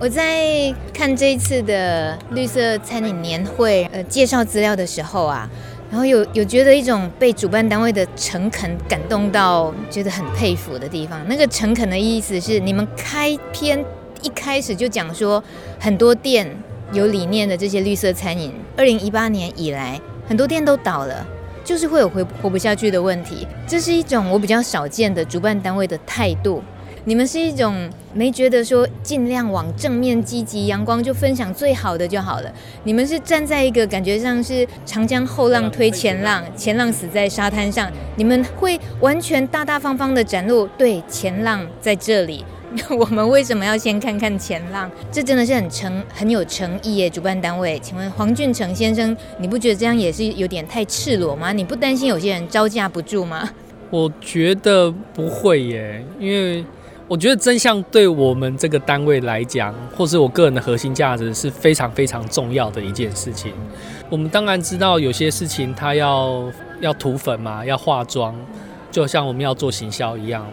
[0.04, 5.48] 我在看这一次的绿色餐饮年会呃介绍资料的时候啊。
[5.90, 11.26] 然后有有觉得一种被主办单位的诚恳感动到，觉得很佩服的地方。
[11.26, 13.82] 那个诚恳的意思是，你们开篇
[14.20, 15.42] 一开始就讲说，
[15.80, 16.54] 很多店
[16.92, 21.26] 有理念的这些绿色餐饮，二零一八年以来，很多店都倒了，
[21.64, 23.48] 就是会有活活不下去的问题。
[23.66, 26.62] 这是一种我比较少见的主办单位的态度。
[27.06, 32.50] 你们是一种没觉得说尽量往正面积极阳光就分享最好的就好了。
[32.84, 37.92] 你们是站在一个感觉上是长江后浪推前浪，前浪死在沙滩上。
[38.16, 42.42] 你们会完全大大方方的展露，对，前浪在这里。
[42.98, 44.90] 我们为什么要先看看前浪？
[45.12, 47.78] 这真的是很诚很有诚意耶，主办单位。
[47.80, 51.52] 请问黄俊成先生，你不觉得这样也是有点太赤裸吗？
[51.52, 53.50] 你不担心有些人招架不住吗？
[53.90, 56.64] 我觉得不会耶，因为。
[57.06, 63.52] 我觉得真相对我们这个单位来讲，或是我个人的核心价值是非常非常重要的一件事情。
[64.08, 66.50] 我们当然知道有些事情它要
[66.80, 68.34] 要涂粉嘛，要化妆，
[68.90, 70.46] 就像我们要做行销一样。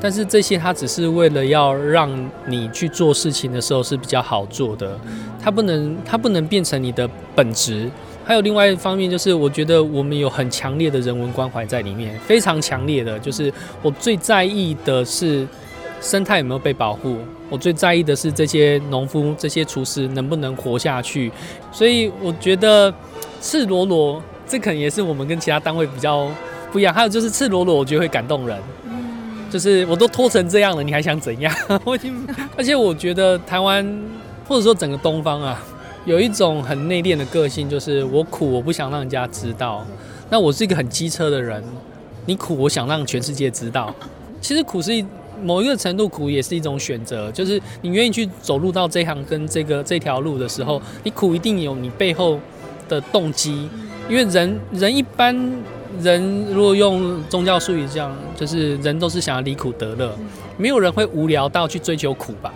[0.00, 2.10] 但是这些它只是为了要让
[2.46, 4.98] 你去做事情的时候是比较好做的，
[5.42, 7.90] 它不能它不能变成你的本职。
[8.24, 13.52] 还有另外一方面就是，我觉得我们有很强烈的人文关怀在里面，非常强烈的，就是
[13.82, 15.46] 我最在意的是。
[16.02, 17.16] 生态有没有被保护？
[17.48, 21.30] 我最在意的是这些农夫、这些厨师能不能活下去。
[21.70, 22.92] 所以我觉得
[23.40, 26.28] 赤裸裸，这可能也是我们跟其他单位比较
[26.72, 26.92] 不一样。
[26.92, 28.58] 还有就是赤裸裸，我觉得会感动人。
[29.48, 31.54] 就是我都拖成这样了，你还想怎样？
[31.84, 32.26] 我已经，
[32.56, 33.86] 而且我觉得台湾
[34.48, 35.62] 或者说整个东方啊，
[36.04, 39.86] 有一种很内敛的个性，就是我苦，我不想让人家知道。
[40.30, 41.62] 那我是一个很机车的人，
[42.24, 43.94] 你苦，我想让全世界知道。
[44.40, 45.04] 其实苦是一。
[45.42, 52.38] 某一个程度苦也是一种选择，就是你愿意去走入到这行跟这个这条路的时候，你苦一定有你背后
[52.88, 53.68] 的动机，
[54.08, 55.36] 因为人人一般
[56.00, 60.16] 人如果用宗教术语讲，就是人都是想要离苦得乐，
[60.56, 62.52] 没有人会无聊到去追求苦吧？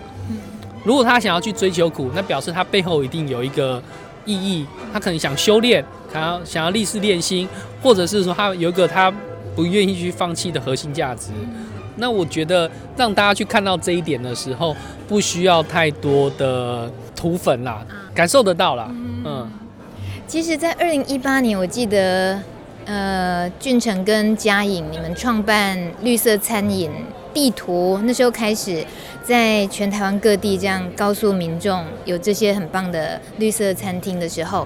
[0.85, 3.83] 如果他想要去追求苦，那表示他背后一定有一个
[4.25, 7.49] 意义，他可能想修炼，想要想要立誓练心，
[7.83, 9.13] 或者是说他有一个他
[9.57, 11.31] 不愿意去放弃的核心价值。
[11.97, 14.75] 那我觉得让大家去看到这一点的时候，
[15.09, 17.85] 不需要太多的涂粉啦，
[18.15, 18.89] 感受得到啦。
[19.25, 19.51] 嗯，
[20.27, 22.41] 其实，在二零一八年，我记得，
[22.85, 26.91] 呃，俊成跟嘉颖你们创办绿色餐饮
[27.35, 28.85] 地图，那时候开始。
[29.27, 34.65] 在全台湾各地这样告诉民众有这些很棒的绿色餐厅的时候，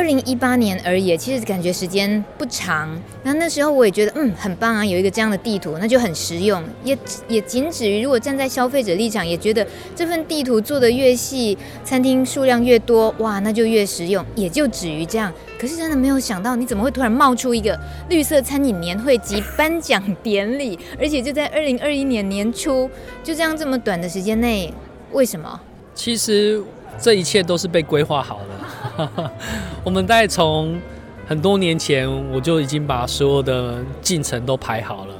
[0.00, 2.88] 二零一八年而已，其实感觉时间不长。
[3.22, 6.64] 那那时候我也觉得嗯很棒啊，有一个这样的地图，那就很实用。
[6.82, 6.96] 也
[7.28, 14.24] 也仅止于如果站在消费者立场，也觉得这份地图做得越细，餐厅数量越多，哇，那就越实用。
[14.34, 15.30] 也就止于这样。
[15.58, 17.78] 可是真的没有想到，你怎么会突然冒出一个
[18.08, 22.88] 绿色餐饮年会及颁奖典礼，而且就在二零二一年年初，
[23.22, 24.72] 就这样这么短的时间内，
[25.12, 25.60] 为什么？
[25.94, 26.62] 其实
[26.98, 28.69] 这一切都是被规划好的。
[29.84, 30.80] 我们大概从
[31.26, 35.14] 很多年前，我就已经把所有的进程都排好了，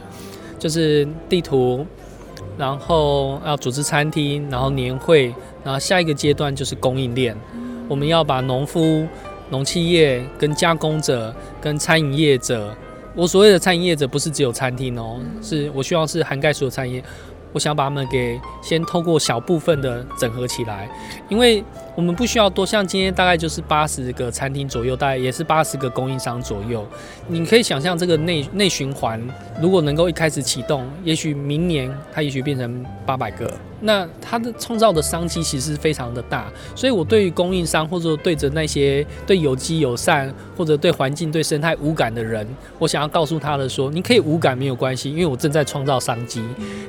[0.58, 1.86] 就是地图，
[2.56, 5.34] 然后要组织餐厅，然后年会，
[5.64, 7.36] 然后下一个阶段就是供应链，
[7.88, 9.06] 我们要把农夫。
[9.52, 12.72] 农企业跟加工者跟餐饮业者，
[13.16, 17.02] 我所谓的餐饮业者不是只有餐厅哦，是我希望是涵盖所有餐饮。
[17.52, 20.88] 我想把他们给先透过小部分的整合起来，
[21.28, 26.86] 因为我们不需要多，像今天大概就是八十个餐厅左右，大概也是八十个供应商左右。
[27.28, 29.20] 你可以想象这个内内循环，
[29.60, 36.50] 如果能够一开始启动，也许明年它也许变成八百个，那它的创造的商机其实是非常的大。
[36.74, 42.46] 所以我对于供应商或者对着那些对有机友善或者对环境对生态无感的人，
[42.78, 46.42] 我想要告诉他的说，你可以无感没有关系，因为我正在创造商机，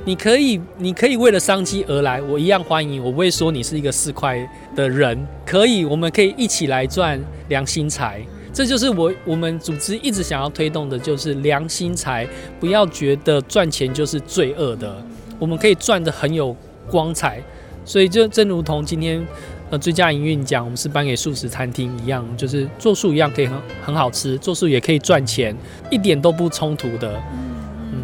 [0.04, 0.60] 你可以。
[0.78, 3.02] 你可以为了商机而来，我一样欢迎。
[3.02, 4.36] 我不会说你是一个四块
[4.74, 7.18] 的人，可以，我们可以一起来赚
[7.48, 8.20] 良心财。
[8.52, 12.28] 这就是我我们组织一直想要推动的，就是良心财。
[12.60, 14.94] 不要觉得赚钱就是罪恶的，
[15.38, 16.54] 我们可以赚得很有
[16.90, 17.40] 光彩。
[17.84, 19.26] 所以就正如同今天
[19.70, 25.56] 呃最佳营运奖，我们是颁给素食餐厅一样，就是做素一样可以很很好吃，做素也可以赚钱，
[25.90, 27.20] 一点都不冲突的。
[27.90, 28.02] 嗯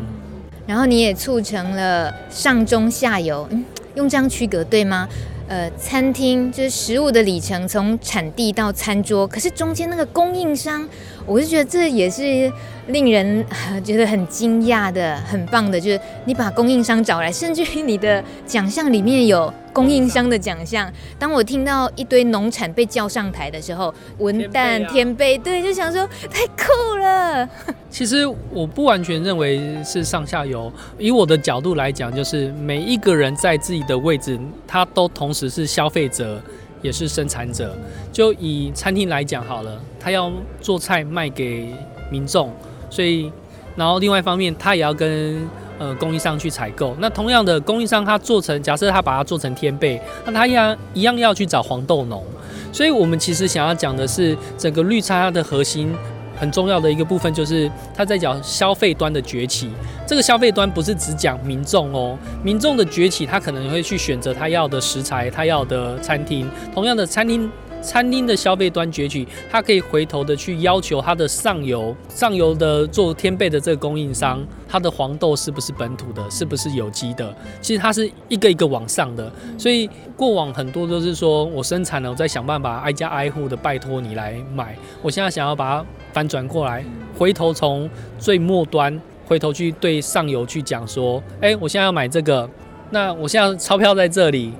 [0.66, 3.64] 然后你也促成了上中下游，嗯，
[3.95, 5.09] 用这样区隔对吗？
[5.49, 10.86] 呃，餐厅就是食物的里程，从产地到餐桌，可是中间那个供应商，
[11.24, 12.53] 我是觉得这也是
[12.88, 13.42] 令人
[13.82, 20.93] 觉得很惊讶的，很棒的，就是你把供应商找来，甚至于你的奖项里面有供应商的奖项。
[21.18, 27.49] 当我听到一堆农产被叫上台的时候，文旦、天贝，对，就想说太酷了。
[27.89, 36.43] 其实我不完全认为是上下游，以我的角度来讲，就是每一个人在自己的位置，他都同时是消费者，
[36.83, 37.76] 也是生产者。
[38.12, 41.72] 就以餐厅来讲好了，他要做菜卖给
[42.11, 42.53] 民众，
[42.91, 43.31] 所以，
[43.76, 45.49] 然后另外一方面，他也要跟
[45.79, 46.97] 呃供应商去采购。
[46.99, 52.24] 那同样的，供应商他做成，假设他把它做成天贝，那他一样一样要去找黄豆农。
[52.72, 55.95] 所以我们其实想要讲的是，整个绿茶的核心。
[56.41, 59.68] 很重要的一个部分就是他在讲消费端的崛起。
[60.07, 66.49] 这个消费端不是只讲民众哦，民众的崛起，他可能会去选择他要的食材，他要的餐厅。
[66.72, 67.51] 同样的，餐厅
[67.81, 77.35] 餐厅的消费端崛起，他可以回头的去要求他的上游上游的做天贝的这个供应商，他的黄豆是不是本土的，是不是有机的？
[77.61, 79.31] 其实它是一个一个往上的。
[79.57, 84.76] 所以过往很多都是说我生产了，我在想办法挨家挨户的拜托你来买。
[85.03, 85.87] 我现在想要把它。
[86.11, 86.83] 反转过来，
[87.18, 92.49] 回头从最末端回头去对上游去讲说，哎，我现在要买这个，
[92.91, 94.53] 那我现在钞票在这里，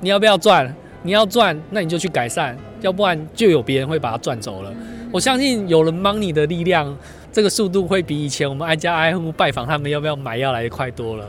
[0.00, 0.74] 你要不要赚？
[1.04, 4.72] 你要赚，那你就去改善，要不然就有别人会把它赚走了。
[5.12, 6.96] 我相信有了 money 的力量，
[7.30, 11.28] 这个速度会比以前我们挨家挨户拜访他们要不要买要来得快多了。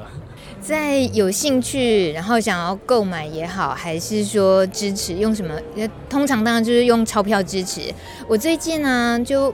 [0.61, 5.53] 在有兴趣，然后想要购买也好，还是说支持用什么？
[6.09, 7.81] 通常当然就是用钞票支持。
[8.27, 9.53] 我最近呢就。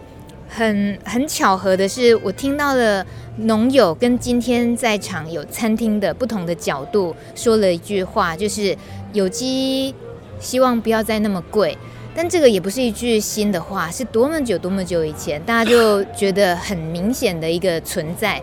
[0.54, 3.06] 很很巧合的是，我听到了
[3.38, 8.78] 农友跟今天在场有餐厅的不同的角度说了一句话，就是
[9.14, 9.96] 有机
[10.42, 11.78] 希望不要再那么贵。
[12.14, 18.42] 但这个也不是一句新的话，是多么久多么久以前大家就觉得很明显的一个存在。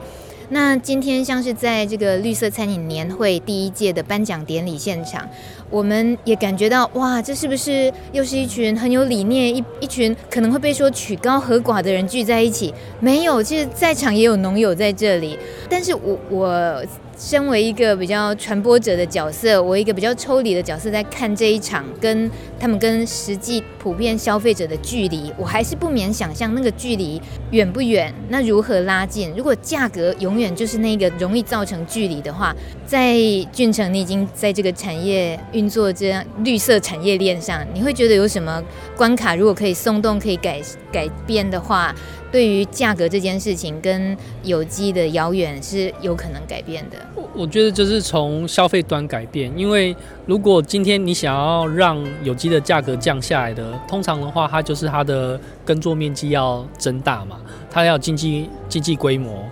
[0.49, 5.29] 那今天像是在这个绿色餐饮年会第一届的颁奖典礼现场，
[5.69, 12.73] 我们也感觉到哇，这是不是又是一群很有理念、一一群可能会被说曲高和寡的人聚在一起？
[13.01, 15.39] 没有，其实在场也有农友在这里，
[15.69, 16.83] 但是我我。
[17.19, 28.15] 身为一个比较传播者的角色，我一个比较抽离的角色，在看这一场跟他们跟实际普遍消费者的距离，我还是不免想象那个距离远不远？
[28.29, 29.35] 那如何拉近？
[29.37, 32.55] 如果价格永远就是那个容易造成距离的话，
[32.87, 33.17] 在
[33.53, 38.63] 俊成，你已经在这个产业运作这样绿色产业链上，你会觉得有什么
[38.97, 39.35] 关卡？
[39.35, 40.61] 如果可以松动，可以改
[40.93, 41.93] 改变的话？
[42.31, 46.97] 对于价格这件事情，跟有机的遥远是有可能改变的。
[47.35, 57.39] 我觉得就是从消费端改变，因为如果今天你想要让有机的价格降下来的，通常的话，它就是它的耕作面积要增大嘛，
[57.71, 59.45] 它要经济经济规模。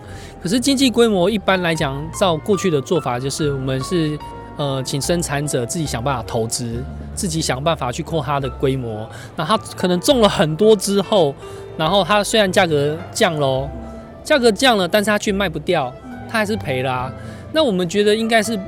[0.42, 4.18] 可是经济规模一般来讲，照过去的做法，就是我们是
[4.56, 9.08] 呃请生产者自己想办法投资，自己想办法去扩它的规模。
[9.36, 11.34] 那它可能种了很多之后。
[11.76, 13.68] 然后它虽然价格降喽，
[14.24, 15.92] 价格降了，但是它却卖不掉，
[16.28, 17.12] 它还是赔啦、啊。
[17.52, 18.58] 那我们觉得应该是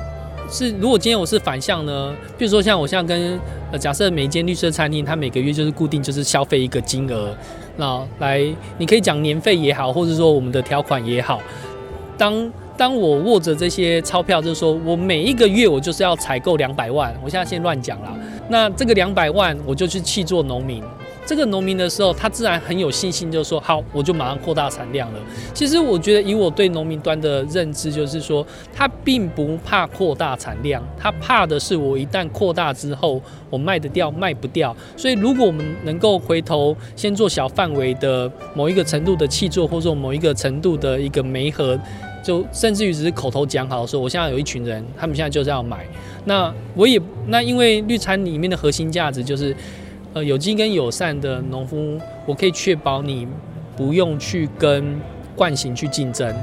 [0.51, 2.15] 是，如果今天我是反向呢？
[2.37, 3.39] 比如说像我现在跟
[3.71, 7.37] 呃，假设每一间绿色餐厅，它每个月就是固定就是消费一个金额，
[7.77, 8.43] 那来
[8.79, 11.43] 你可以讲年费也好，或者说我们的条款也好。
[12.17, 18.15] 当当我握着这些钞票，就是说我每一个月我就是要采购两百万，我现在先乱讲啦。
[18.49, 20.83] 那这个两百万我就去去做农民。
[21.29, 25.21] 这个农民的时候，他自然很有信心，就说好，我就马上扩大产量了。
[25.53, 33.21] 其实我觉得，以我对农民端的认知，就是说，他并不怕扩大产量，他怕的是我一旦扩大之后，
[33.51, 34.75] 我卖得掉，卖不掉。
[34.97, 41.79] 所以，如果我们能够回头先做小范围的某一个程度的气作，或者说某一个程度的一个媒合，
[42.25, 45.85] 就甚至于只是口头讲好说，我现在有一群人，他们现在就是要买。
[46.25, 49.55] 那我也那因为绿餐里面的核心价值就是。
[50.15, 53.29] 呃，有机跟友善的农夫，我可以确保你
[53.77, 54.99] 不用去跟
[55.37, 56.35] 惯行去竞争，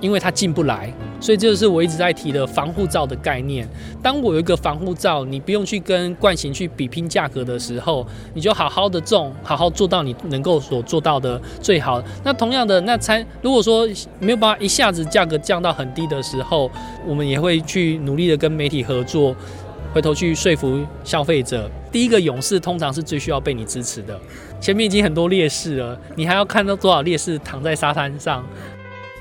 [0.00, 0.92] 因为它进不来。
[1.20, 3.68] 所以这就是我一直在提的防护罩的概念。
[4.00, 12.00] 当我有一个防护罩，你不用去跟惯行去比拼价格的时候，你就好好的种，好好做到你能够所做到的最好。
[12.22, 13.88] 那同样的，那餐如果说
[14.20, 16.70] 没有办法一下子价格降到很低的时候，
[17.04, 19.34] 我们也会去努力的跟媒体合作。
[19.92, 24.18] 回头去说服消费者，第一个勇士通常是最需要被你支持的。
[24.60, 28.44] 前面已经很多劣势了，你还要看到多少劣势躺在沙滩上？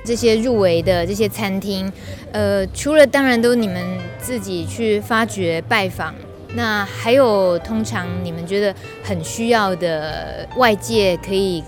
[0.04, 1.92] 这些入围的这些餐厅，
[2.32, 3.84] 呃，除了当然都你们
[4.20, 6.14] 自己去发掘拜访，
[6.54, 11.64] 那还有通常你们觉得很需要的外界可以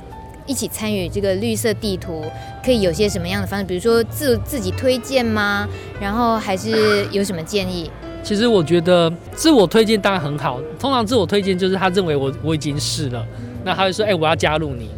[0.45, 2.23] 一起参与这个绿色地图，
[2.63, 3.65] 可以有些什么样的方式？
[3.65, 5.67] 比如说自自己推荐吗？
[6.01, 7.89] 然后还是有什么建议？
[8.21, 13.25] 其实我觉得自我推荐当然很好，通常自我推荐就是他认为我我已经试了，
[13.63, 14.89] 那他就说，哎，我要加入你。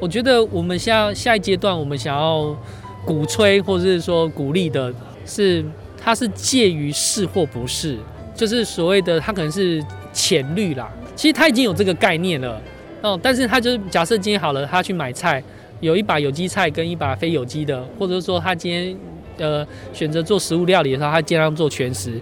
[0.00, 2.56] 我觉得我们下下一阶段我们想要
[3.04, 4.92] 鼓吹或者是说鼓励的
[5.26, 5.64] 是，
[6.02, 7.96] 他是介于是或不是，
[8.34, 10.90] 就是所谓的他可能是浅绿啦。
[11.14, 12.60] 其实他已经有这个概念了，
[13.02, 15.42] 哦，但是他就是假设今天好了，他去买菜，
[15.80, 18.96] 有一把有机菜跟一把非有机的，或者说他今天
[19.38, 22.18] 呃选择做食物料理的时候，他尽量做全食。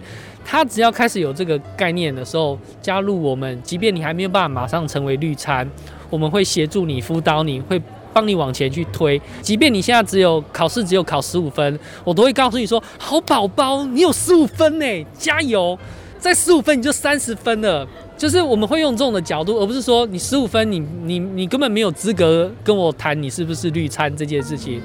[0.50, 5.68] 他只要开始有这个概念的时候，加入我们，即便你还没有办法马上成为绿餐，
[6.08, 7.78] 我们会协助你、辅导你，会
[8.14, 9.20] 帮你往前去推。
[9.42, 15.78] 即便你现在只有考试只有考十五分，我都会告诉你说：“好宝宝，你有十五分呢，加油！
[16.18, 17.86] 再十五分你就三十分了。”
[18.16, 24.80] 就是我们会用这种的角度，而不是说你十五分，你你你根本没有资格跟我谈你是不是绿餐这件事情。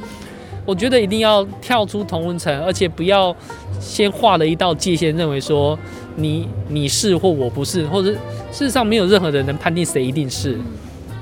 [0.66, 3.36] 我觉得一定要跳出同温层，而且不要
[3.80, 5.78] 先画了一道界限，认为说
[6.16, 8.12] 你你是或我不是，或者
[8.52, 10.58] 事实上没有任何人能判定谁一定是。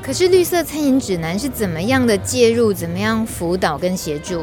[0.01, 4.41] 可是绿色餐饮指南是怎么样的介入，怎么样辅导跟协助？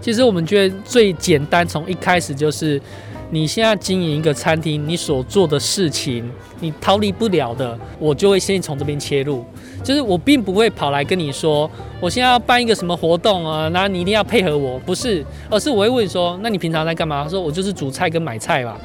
[0.00, 2.80] 其实我们觉得最简单，从一开始就是
[3.30, 6.28] 你现在经营一个餐厅，你所做的事情，
[6.60, 9.44] 你逃离不了的，我就会先从这边切入。
[9.84, 11.70] 就是我并不会跑来跟你说，
[12.00, 17.22] 我现在要办一个什么活动啊，那你一定要配合我，不是，而是我会问说，那你平常在干嘛？
[17.22, 18.76] 他说我就是煮菜跟买菜嘛。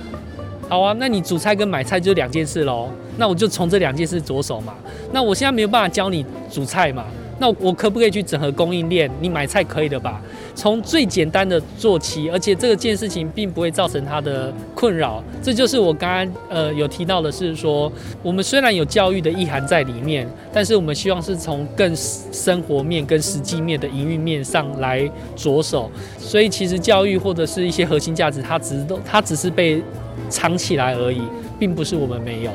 [0.67, 4.75] 好啊，那你煮菜跟买菜就两件事喽，那我就从这两件事着手嘛。
[5.11, 7.05] 那我现在没有办法教你煮菜嘛，
[7.39, 9.09] 那我可不可以去整合供应链？
[9.21, 10.21] 你买菜可以的吧？
[10.53, 15.23] 从最简单的做起，而且这个件事情并不会造成他的困扰。
[15.41, 25.89] 这就是我刚刚呃有提到的是说，我们虽然有教育的意涵在里面，但是我们希望是从更生活面、跟实际面的营运面上来着手。
[26.17, 29.81] 所以其实教育或者是一些核心价值，它只是都它只是被
[30.27, 31.21] 藏起来而已，
[31.57, 32.51] 并不是我们没有。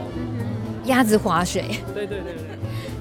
[0.85, 1.65] 鸭子划水。
[1.95, 2.44] 对对对对。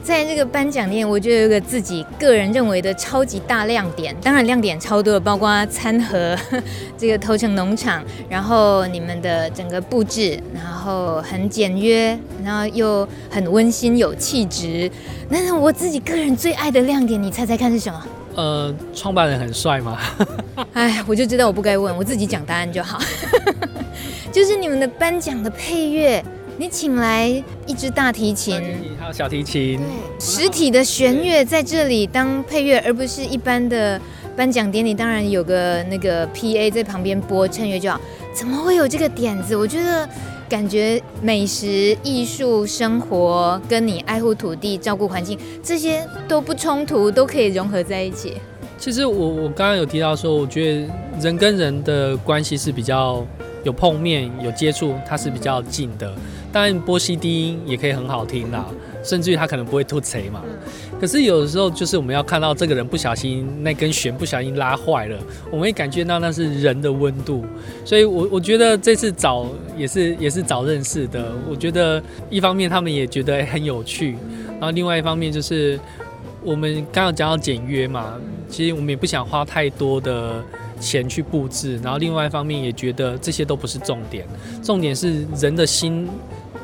[0.03, 6.37] 在这个颁奖典礼，我觉得有个自己个人认为的超级大亮点，当然亮点超多的，包括餐盒、
[6.97, 14.91] 这个头城农场，然后你们的整个布置，然后很简约，然后又很温馨有气质。
[15.29, 18.05] 那我自己个人最爱的亮点，你猜猜看是什么？
[18.35, 19.97] 呃，创办人很帅吗？
[20.73, 22.99] 哎，我就知道我不该问，我自己讲答案就好。
[24.33, 26.23] 就是你们的颁奖的配乐。
[26.57, 27.27] 你请来
[27.65, 28.61] 一支大提琴，
[28.99, 33.99] 还有小提琴，对，实体的弦乐在这里当配乐，而不是一般的
[34.35, 34.93] 颁奖典礼。
[34.93, 37.99] 当然有个那个 PA 在旁边播衬乐就好。
[38.33, 39.55] 怎么会有这个点子？
[39.55, 40.07] 我觉得
[40.47, 48.37] 感觉美食、艺术、生活跟你爱护土地、照顾环境这些都不冲突，都可以融合在一起。
[48.77, 50.87] 其实我我刚刚有提到说，我觉得
[51.19, 53.25] 人跟人的关系是比较
[53.63, 56.13] 有碰面、有接触，它是比较近的。
[56.53, 58.63] 当然，波西低音也可以很好听啦，
[59.03, 60.43] 甚至于他可能不会吐贼嘛。
[61.01, 65.17] 可是有的时候，就是我们要看到这个人不小心那根弦不小心拉坏了，
[65.49, 67.43] 我们会感觉到那是人的温度。
[67.83, 71.33] 所以我我觉得这次找也是也是找认识的。
[71.49, 74.15] 我觉得一方面他们也觉得很有趣，
[74.59, 75.79] 然后另外一方面就是
[76.43, 78.13] 我们刚刚讲到简约嘛，
[78.47, 80.41] 其实我们也不想花太多的
[80.79, 84.25] 钱去布置，然后另外一方面也觉得这些都不是重点，
[84.61, 86.07] 重点是人的心。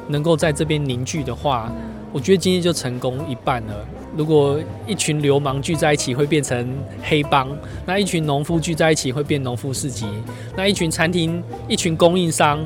[0.10, 1.72] 能够在这边凝聚的话，
[2.12, 3.74] 我觉得今天就成功一半了。
[4.18, 6.68] 如果一群流氓聚在一起会变成
[7.03, 7.47] 黑帮，
[7.86, 10.07] 那一群农夫聚在一起会变农夫市集，
[10.57, 12.60] 那一群餐厅、一群供应商，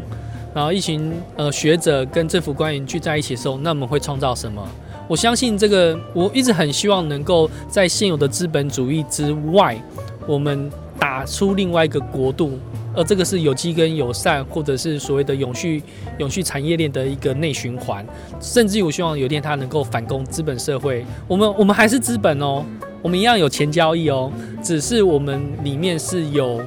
[0.55, 4.65] 然后一群呃学者跟政府官员聚在一起的时候，那我们会创造什么？
[5.05, 9.77] 我相信这个，我一直很希望能够在现有的资本主义之外，
[10.25, 12.57] 我们打出另外一个国度。
[12.95, 15.81] 而这个是有机跟友善，或者是所谓的永续、
[16.19, 18.05] 永续产业链的一个内循环，
[18.39, 21.05] 甚至我希望有一天它能够反攻资本社会。
[21.27, 22.63] 我们我们还是资本哦，
[23.01, 24.31] 我们一样有钱交易哦，
[24.61, 26.61] 只是我们里面是有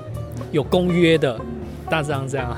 [0.53, 1.39] 有公约的，
[1.89, 2.57] 大致上这样。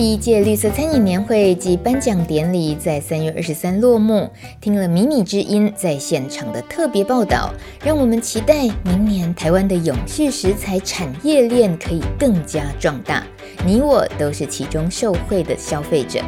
[0.00, 4.30] 第一届绿色餐饮年会及颁奖典礼在三月二十三落幕。
[4.58, 7.52] 听了迷你之音在现场的特别报道，
[7.84, 13.22] 让我们期待明年台湾的永续食材产业链可以更加壮大。
[13.62, 16.22] 你我都是其中受惠的消费者。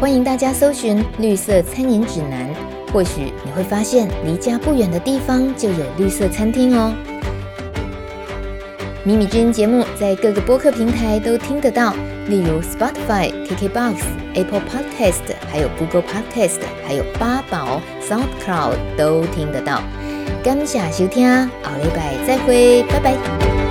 [0.00, 2.52] 欢迎大家搜寻绿色餐饮指南，
[2.92, 6.92] 或许你会发现离家不远的地方就有绿色餐厅哦。
[9.04, 11.92] 米米之音节目在各个播客平台都听得到。
[12.28, 13.96] 例如 Spotify、KKBox、
[14.34, 19.82] Apple Podcast，还有 Google Podcast，还有八宝 SoundCloud 都听得到。
[20.44, 23.61] 感谢收听，下礼拜再会，拜拜。